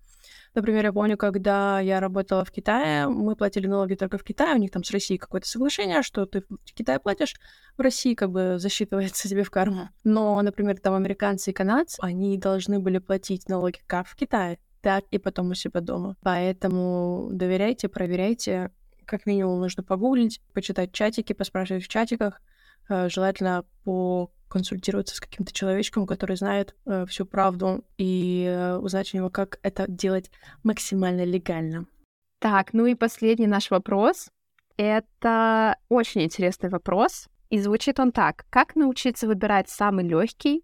[0.54, 4.60] Например, я помню, когда я работала в Китае, мы платили налоги только в Китае, у
[4.60, 7.36] них там с Россией какое-то соглашение, что ты в Китае платишь,
[7.78, 9.90] в России как бы засчитывается себе в карму.
[10.04, 15.06] Но, например, там американцы и канадцы, они должны были платить налоги как в Китае, так
[15.12, 16.18] и потом у себя дома.
[16.22, 18.72] Поэтому доверяйте, проверяйте.
[19.06, 22.42] Как минимум нужно погуглить, почитать чатики, поспрашивать в чатиках.
[22.90, 29.18] Э, желательно поконсультироваться с каким-то человечком, который знает э, всю правду, и э, узнать у
[29.18, 30.32] него, как это делать
[30.64, 31.86] максимально легально.
[32.40, 34.30] Так, ну и последний наш вопрос.
[34.78, 37.28] Это очень интересный вопрос.
[37.50, 38.46] И звучит он так.
[38.50, 40.64] Как научиться выбирать самый легкий,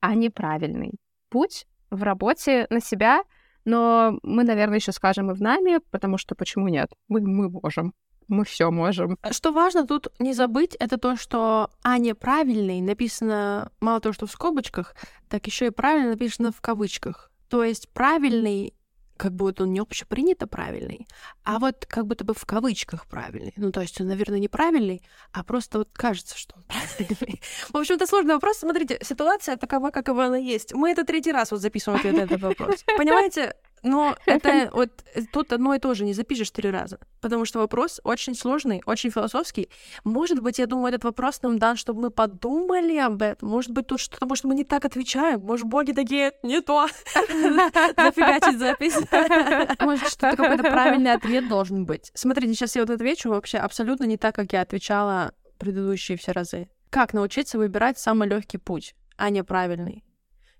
[0.00, 0.92] а не правильный
[1.30, 3.22] путь в работе на себя?
[3.64, 6.90] Но мы, наверное, еще скажем и в нами, потому что почему нет?
[7.08, 7.94] Мы, мы можем.
[8.28, 9.18] Мы все можем.
[9.30, 14.32] Что важно тут не забыть, это то, что А неправильный написано мало того, что в
[14.32, 14.94] скобочках,
[15.28, 17.30] так еще и правильно написано в кавычках.
[17.48, 18.74] То есть правильный
[19.16, 21.06] как будто он не общепринято правильный,
[21.42, 23.54] а вот как будто бы в кавычках правильный.
[23.56, 27.40] Ну, то есть он, наверное, неправильный, а просто вот кажется, что он правильный.
[27.70, 28.58] В общем, это сложный вопрос.
[28.58, 30.74] Смотрите, ситуация такова, какова она есть.
[30.74, 32.84] Мы это третий раз вот записываем ответ на этот вопрос.
[32.96, 37.44] Понимаете, но это вот э, тут одно и то же не запишешь три раза, потому
[37.44, 39.68] что вопрос очень сложный, очень философский.
[40.04, 43.48] Может быть, я думаю, этот вопрос нам дан, чтобы мы подумали об этом.
[43.48, 45.40] Может быть, тут что-то, может, мы не так отвечаем.
[45.40, 46.88] Может, боги такие, не то.
[47.14, 48.96] Зафигачить запись.
[49.80, 52.10] Может, что-то какой-то правильный ответ должен быть.
[52.14, 56.68] Смотрите, сейчас я вот отвечу вообще абсолютно не так, как я отвечала предыдущие все разы.
[56.90, 60.05] Как научиться выбирать самый легкий путь, а не правильный?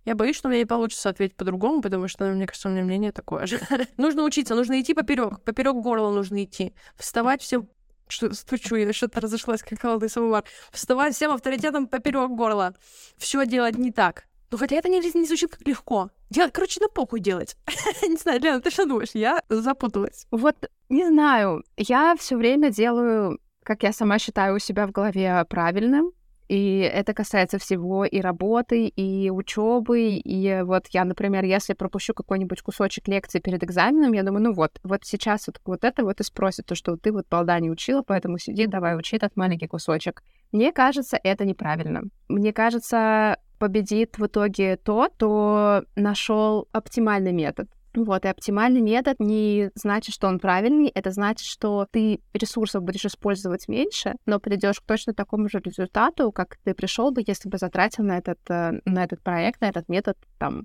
[0.07, 3.11] Я боюсь, что меня не получится ответить по-другому, потому что, мне кажется, у меня мнение
[3.11, 3.61] такое же.
[3.97, 6.73] нужно учиться, нужно идти поперек, поперек горла нужно идти.
[6.97, 7.69] Вставать всем
[8.09, 10.45] что стучу, я что-то разошлась, как холодный самовар.
[10.71, 12.75] Вставать всем авторитетом поперек горла.
[13.19, 14.27] Все делать не так.
[14.53, 16.11] Ну, хотя это не, не звучит как легко.
[16.31, 17.57] Делать, короче, на похуй делать.
[18.03, 19.11] не знаю, Лена, ты что думаешь?
[19.13, 20.29] Я запуталась.
[20.31, 20.57] Вот,
[20.89, 21.65] не знаю.
[21.77, 26.13] Я все время делаю, как я сама считаю у себя в голове правильным.
[26.49, 30.21] И это касается всего и работы, и учебы.
[30.25, 34.79] И вот я, например, если пропущу какой-нибудь кусочек лекции перед экзаменом, я думаю, ну вот,
[34.85, 38.03] вот сейчас вот, вот это вот и спросит, то, что ты вот полда не учила,
[38.03, 40.23] поэтому сиди, давай учи этот маленький кусочек.
[40.53, 42.03] Мне кажется, это неправильно.
[42.29, 47.69] Мне кажется, победит в итоге тот, кто нашел оптимальный метод.
[47.97, 53.07] Вот, и оптимальный метод не значит, что он правильный, это значит, что ты ресурсов будешь
[53.07, 57.57] использовать меньше, но придешь к точно такому же результату, как ты пришел бы, если бы
[57.57, 60.65] затратил на этот, э, на этот проект, на этот метод там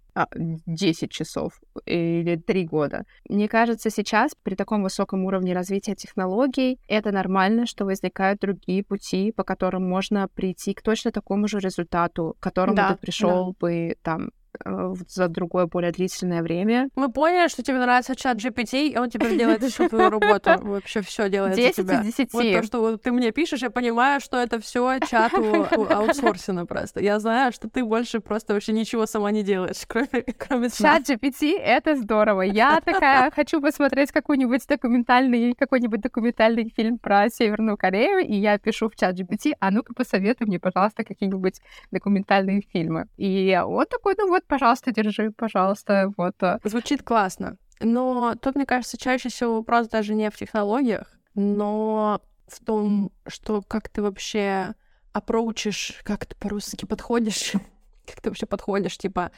[0.66, 3.06] 10 а, часов или 3 года.
[3.30, 9.32] Мне кажется, сейчас при таком высоком уровне развития технологий это нормально, что возникают другие пути,
[9.32, 13.58] по которым можно прийти к точно такому же результату, к которому да, ты пришел да.
[13.60, 16.90] бы там Э, за другое более длительное время.
[16.96, 20.52] Мы поняли, что тебе нравится чат GPT, и он теперь делает всю твою работу.
[20.62, 22.02] Вообще все делает 10 за тебя.
[22.02, 22.34] из 10.
[22.34, 27.02] Вот то, что ты мне пишешь, я понимаю, что это все чату аутсорсено просто.
[27.02, 31.58] Я знаю, что ты больше просто вообще ничего сама не делаешь, кроме, кроме Чат GPT—
[31.60, 32.42] это здорово.
[32.42, 38.90] Я такая хочу посмотреть какой-нибудь документальный, какой-нибудь документальный фильм про Северную Корею, и я пишу
[38.90, 41.62] в чат GPT, а ну-ка посоветуй мне, пожалуйста, какие-нибудь
[41.92, 43.08] документальные фильмы.
[43.18, 46.36] И он такой, ну вот, пожалуйста, держи, пожалуйста, вот.
[46.64, 47.58] Звучит классно.
[47.80, 53.62] Но тут, мне кажется, чаще всего вопрос даже не в технологиях, но в том, что
[53.62, 54.76] как ты вообще
[55.14, 57.54] опроучишь, как ты по-русски подходишь,
[58.06, 59.32] как ты вообще подходишь, типа,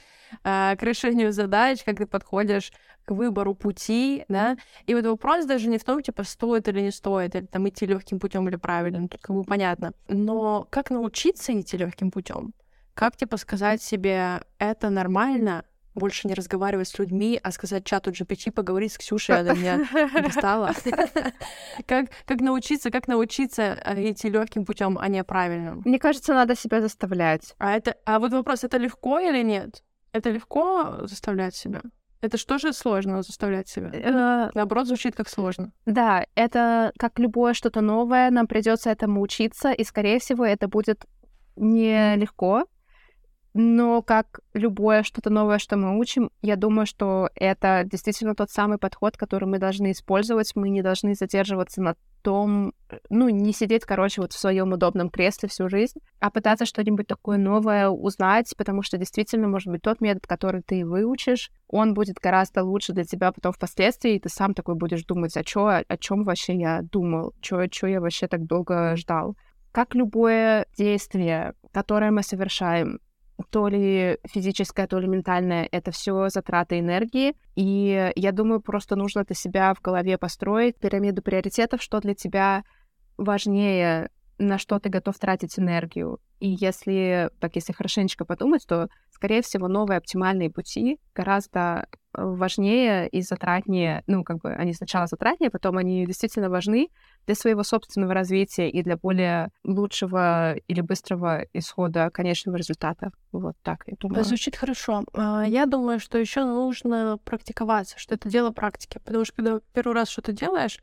[0.44, 2.72] э, к решению задач, как ты подходишь
[3.06, 6.92] к выбору пути, да, и вот вопрос даже не в том, типа, стоит или не
[6.92, 11.60] стоит, или там идти легким путем или правильным, тут как бы понятно, но как научиться
[11.60, 12.54] идти легким путем?
[12.94, 18.52] Как, типа, сказать себе, это нормально, больше не разговаривать с людьми, а сказать чату GPT,
[18.52, 19.88] поговорить с Ксюшей, она меня
[20.22, 20.74] достала.
[21.88, 25.82] Как, как научиться, как научиться э, идти легким путем, а не правильным?
[25.86, 27.56] Мне кажется, надо себя заставлять.
[27.58, 29.84] А это, а вот вопрос, это легко или нет?
[30.12, 31.82] Это легко заставлять себя?
[32.22, 33.90] Это что же сложно заставлять себя?
[33.92, 35.72] Э, Наоборот, звучит как сложно.
[35.86, 41.06] Да, это как любое что-то новое, нам придется этому учиться, и, скорее всего, это будет
[41.56, 42.66] нелегко,
[43.54, 48.78] но как любое что-то новое, что мы учим, я думаю, что это действительно тот самый
[48.80, 50.56] подход, который мы должны использовать.
[50.56, 52.74] Мы не должны задерживаться на том,
[53.10, 57.38] ну, не сидеть, короче, вот в своем удобном кресле всю жизнь, а пытаться что-нибудь такое
[57.38, 62.64] новое узнать, потому что действительно, может быть, тот метод, который ты выучишь, он будет гораздо
[62.64, 66.24] лучше для тебя потом впоследствии, и ты сам такой будешь думать, а чё, о чем
[66.24, 69.36] вообще я думал, что я вообще так долго ждал.
[69.74, 73.00] Как любое действие, которое мы совершаем,
[73.50, 77.36] то ли физическое, то ли ментальное, это все затраты энергии.
[77.56, 82.64] И я думаю, просто нужно для себя в голове построить пирамиду приоритетов, что для тебя
[83.18, 86.20] важнее, на что ты готов тратить энергию.
[86.40, 93.22] И если, так если хорошенечко подумать, то, скорее всего, новые оптимальные пути гораздо важнее и
[93.22, 96.90] затратнее, ну, как бы они сначала затратнее, потом они действительно важны
[97.26, 103.12] для своего собственного развития и для более лучшего или быстрого исхода конечного результата.
[103.32, 104.24] Вот так, я думаю.
[104.24, 105.04] Звучит хорошо.
[105.14, 109.00] А, я думаю, что еще нужно практиковаться, что это дело практики.
[109.04, 110.80] Потому что когда первый раз что-то делаешь,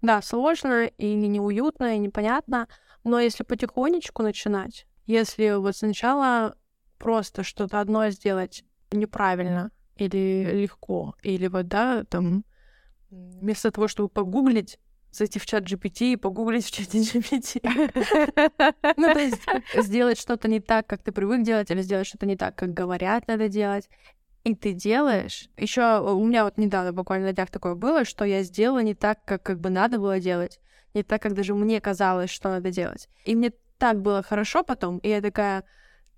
[0.00, 2.66] да, сложно и неуютно, и непонятно,
[3.04, 6.56] но если потихонечку начинать, если вот сначала
[6.98, 12.44] просто что-то одно сделать неправильно или легко, или вот, да, там,
[13.10, 14.78] вместо того, чтобы погуглить,
[15.10, 17.60] зайти в чат GPT и погуглить в чате GPT.
[18.96, 19.42] Ну, то есть
[19.84, 23.28] сделать что-то не так, как ты привык делать, или сделать что-то не так, как говорят,
[23.28, 23.88] надо делать.
[24.44, 25.48] И ты делаешь.
[25.56, 29.24] Еще у меня вот недавно, буквально на днях такое было, что я сделала не так,
[29.24, 30.58] как как бы надо было делать.
[30.94, 33.08] Не так, как даже мне казалось, что надо делать.
[33.24, 35.64] И мне так было хорошо потом, и я такая,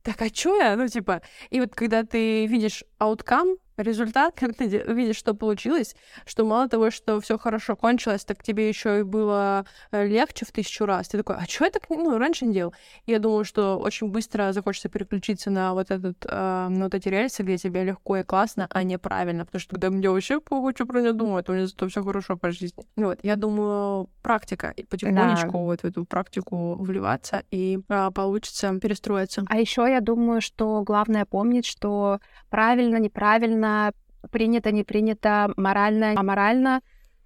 [0.03, 0.77] так а чё я?
[0.77, 5.95] Ну, типа, и вот когда ты видишь ауткам, результат, как ты видишь, что получилось,
[6.27, 10.53] что мало того, что все хорошо кончилось, так тебе еще и было э, легче в
[10.53, 11.09] тысячу раз.
[11.09, 12.75] Ты такой, а что я так ну, раньше не делал?
[13.07, 17.09] И я думаю, что очень быстро захочется переключиться на вот этот, э, на вот эти
[17.09, 20.41] рельсы, где тебе легко и классно, а не правильно, потому что когда мне вообще
[20.75, 22.85] что про меня думают, у меня зато все хорошо по жизни.
[22.97, 25.59] Вот, я думаю, практика, и потихонечку да.
[25.59, 29.43] вот в эту практику вливаться, и э, получится перестроиться.
[29.49, 32.21] А еще я думаю, что главное помнить, что
[32.51, 33.93] правильно, неправильно социально
[34.31, 36.81] принято, не принято, морально, аморально.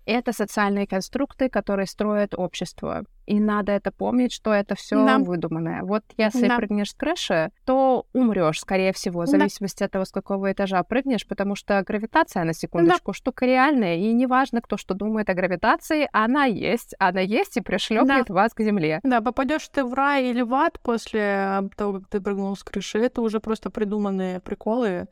[0.06, 3.04] Это социальные конструкты, которые строят общество.
[3.28, 5.18] И надо это помнить, что это все да.
[5.18, 5.82] выдуманное.
[5.82, 6.56] Вот если да.
[6.56, 9.84] прыгнешь с крыши, то умрешь, скорее всего, в зависимости да.
[9.84, 13.12] от того, с какого этажа прыгнешь, потому что гравитация, на секундочку, да.
[13.12, 13.96] штука реальная.
[13.96, 16.94] И неважно, кто что думает о гравитации, она есть.
[16.98, 18.34] Она есть и пришлепнет да.
[18.34, 19.00] вас к земле.
[19.02, 22.98] Да, попадешь ты в рай или в ад после того, как ты прыгнул с крыши,
[22.98, 25.06] это уже просто придуманные приколы,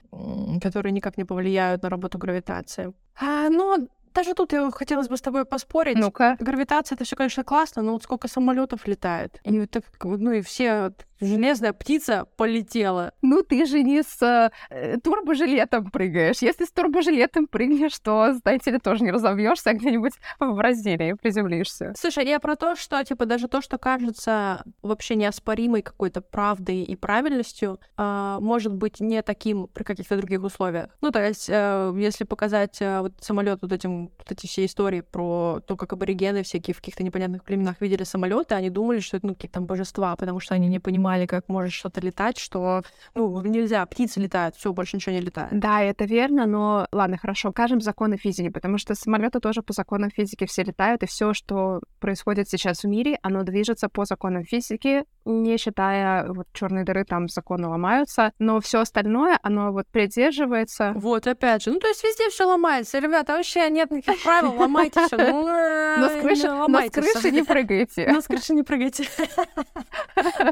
[0.62, 2.94] которые никак не повлияют на работу гравитации.
[3.20, 3.78] А, но
[4.16, 5.98] даже тут я хотелось бы с тобой поспорить.
[5.98, 6.36] Ну-ка.
[6.40, 9.40] Гравитация это все, конечно, классно, но вот сколько самолетов летает.
[9.44, 13.12] И вот так, ну и все железная птица полетела.
[13.22, 16.38] Ну, ты же не с э, турбожилетом прыгаешь.
[16.38, 21.94] Если с турбожилетом прыгнешь, то, знаете ли, тоже не разовьешься, а где-нибудь в Бразилии приземлишься.
[21.96, 26.96] Слушай, я про то, что, типа, даже то, что кажется вообще неоспоримой какой-то правдой и
[26.96, 30.90] правильностью, э, может быть не таким при каких-то других условиях.
[31.00, 35.00] Ну, то есть, э, если показать э, вот самолет вот этим, вот эти все истории
[35.00, 39.26] про то, как аборигены всякие в каких-то непонятных племенах видели самолеты, они думали, что это,
[39.26, 42.82] ну, какие-то там божества, потому что они не понимали понимали, как может что-то летать, что,
[43.14, 45.58] ну, нельзя, птицы летают, все, больше ничего не летает.
[45.58, 50.10] Да, это верно, но ладно, хорошо, скажем законы физики, потому что самолеты тоже по законам
[50.10, 55.04] физики все летают, и все, что происходит сейчас в мире, оно движется по законам физики,
[55.26, 60.92] не считая вот черные дыры, там законы ломаются, но все остальное, оно вот придерживается.
[60.94, 65.06] Вот, опять же, ну то есть везде все ломается, ребята, вообще нет никаких правил, ломайте
[65.06, 65.16] все.
[65.16, 65.42] Ну,
[65.98, 68.08] но с крыши, но с крыши не прыгайте.
[68.12, 69.08] Но с крыши не прыгайте.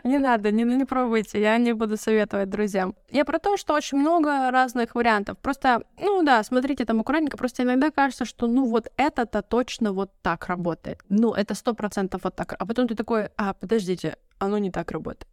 [0.04, 2.94] Не надо, не, не пробуйте, я не буду советовать друзьям.
[3.10, 5.38] Я про то, что очень много разных вариантов.
[5.38, 10.10] Просто, ну да, смотрите там аккуратненько, просто иногда кажется, что ну вот это-то точно вот
[10.22, 11.00] так работает.
[11.08, 12.54] Ну, это сто процентов вот так.
[12.58, 15.28] А потом ты такой, а, подождите, оно не так работает.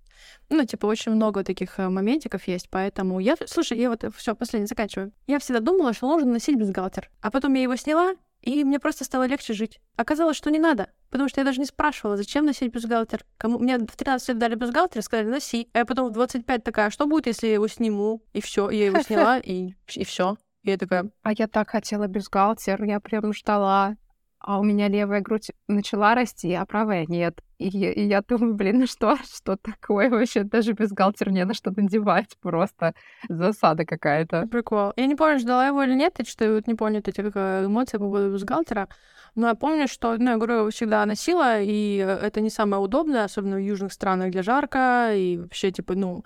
[0.49, 3.35] Ну, типа, очень много таких э, моментиков есть, поэтому я...
[3.45, 5.11] Слушай, я вот все, последний заканчиваю.
[5.27, 7.09] Я всегда думала, что нужно носить бюстгальтер.
[7.21, 9.79] А потом я его сняла, и мне просто стало легче жить.
[9.95, 13.25] Оказалось, что не надо, потому что я даже не спрашивала, зачем носить бюстгальтер.
[13.37, 13.59] Кому...
[13.59, 15.69] Мне в 13 лет дали бюстгальтер, сказали, носи.
[15.73, 18.21] А я потом в 25 такая, что будет, если я его сниму?
[18.33, 20.37] И все, я его сняла, и, и все.
[20.63, 21.09] И я такая...
[21.21, 23.95] А я так хотела бюстгальтер, я прям ждала
[24.43, 27.43] а у меня левая грудь начала расти, а правая нет.
[27.61, 30.43] И, и я думаю, блин, ну что, что такое вообще?
[30.43, 32.93] Даже без галтер не на что надевать, просто
[33.29, 34.47] засада какая-то.
[34.47, 34.93] Прикол.
[34.95, 37.97] Я не помню, ждала его или нет, и что вот не помню эти э, эмоции
[37.97, 38.87] по поводу бюстгальтера,
[39.35, 43.23] но я помню, что, ну, я говорю, его всегда носила, и это не самое удобное,
[43.23, 46.25] особенно в южных странах, где жарко, и вообще, типа, ну,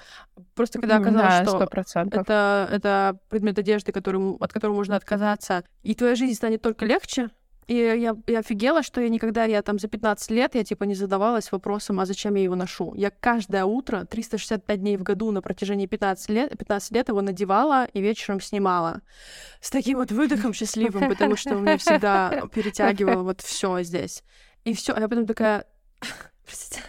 [0.55, 1.67] просто когда оказалось, да, что
[2.11, 7.29] это, это предмет одежды, который, от которого можно отказаться, и твоя жизнь станет только легче,
[7.67, 10.93] и я, я офигела, что я никогда, я там за 15 лет, я типа не
[10.93, 12.93] задавалась вопросом, а зачем я его ношу.
[12.95, 17.85] Я каждое утро, 365 дней в году на протяжении 15 лет, 15 лет его надевала
[17.85, 19.01] и вечером снимала.
[19.61, 24.23] С таким вот выдохом счастливым, потому что у меня всегда перетягивало вот все здесь.
[24.63, 25.65] И все, а я потом такая...
[26.45, 26.81] Простите.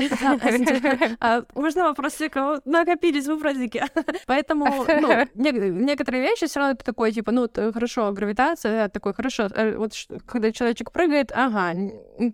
[1.20, 3.82] А, можно вопрос, кого накопились вопросики?
[4.26, 9.76] Поэтому, ну, некоторые вещи все равно это такой, типа, ну, хорошо, гравитация, такой, хорошо, э,
[9.76, 9.92] вот
[10.26, 11.74] когда человечек прыгает, ага,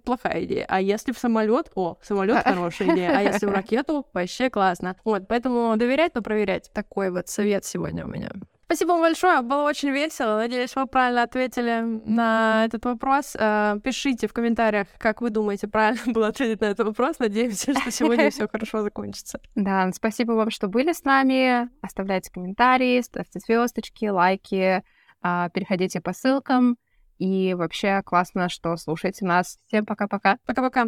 [0.05, 0.67] плохая идея.
[0.69, 3.17] А если в самолет, о, самолет хорошая идея.
[3.17, 4.97] А если в ракету, вообще классно.
[5.05, 6.71] Вот, поэтому доверять, но проверять.
[6.73, 8.31] Такой вот совет сегодня у меня.
[8.67, 10.39] Спасибо вам большое, было очень весело.
[10.39, 13.37] Надеюсь, вы правильно ответили на этот вопрос.
[13.39, 17.21] Э, пишите в комментариях, как вы думаете, правильно было ответить на этот вопрос.
[17.21, 19.39] Надеемся, что сегодня все хорошо закончится.
[19.55, 21.71] Да, спасибо вам, что были с нами.
[21.81, 24.83] Оставляйте комментарии, ставьте звездочки, лайки,
[25.23, 26.77] а, переходите по ссылкам.
[27.19, 29.59] И вообще классно, что слушаете нас.
[29.69, 30.39] Всем пока-пока.
[30.45, 30.87] Пока-пока.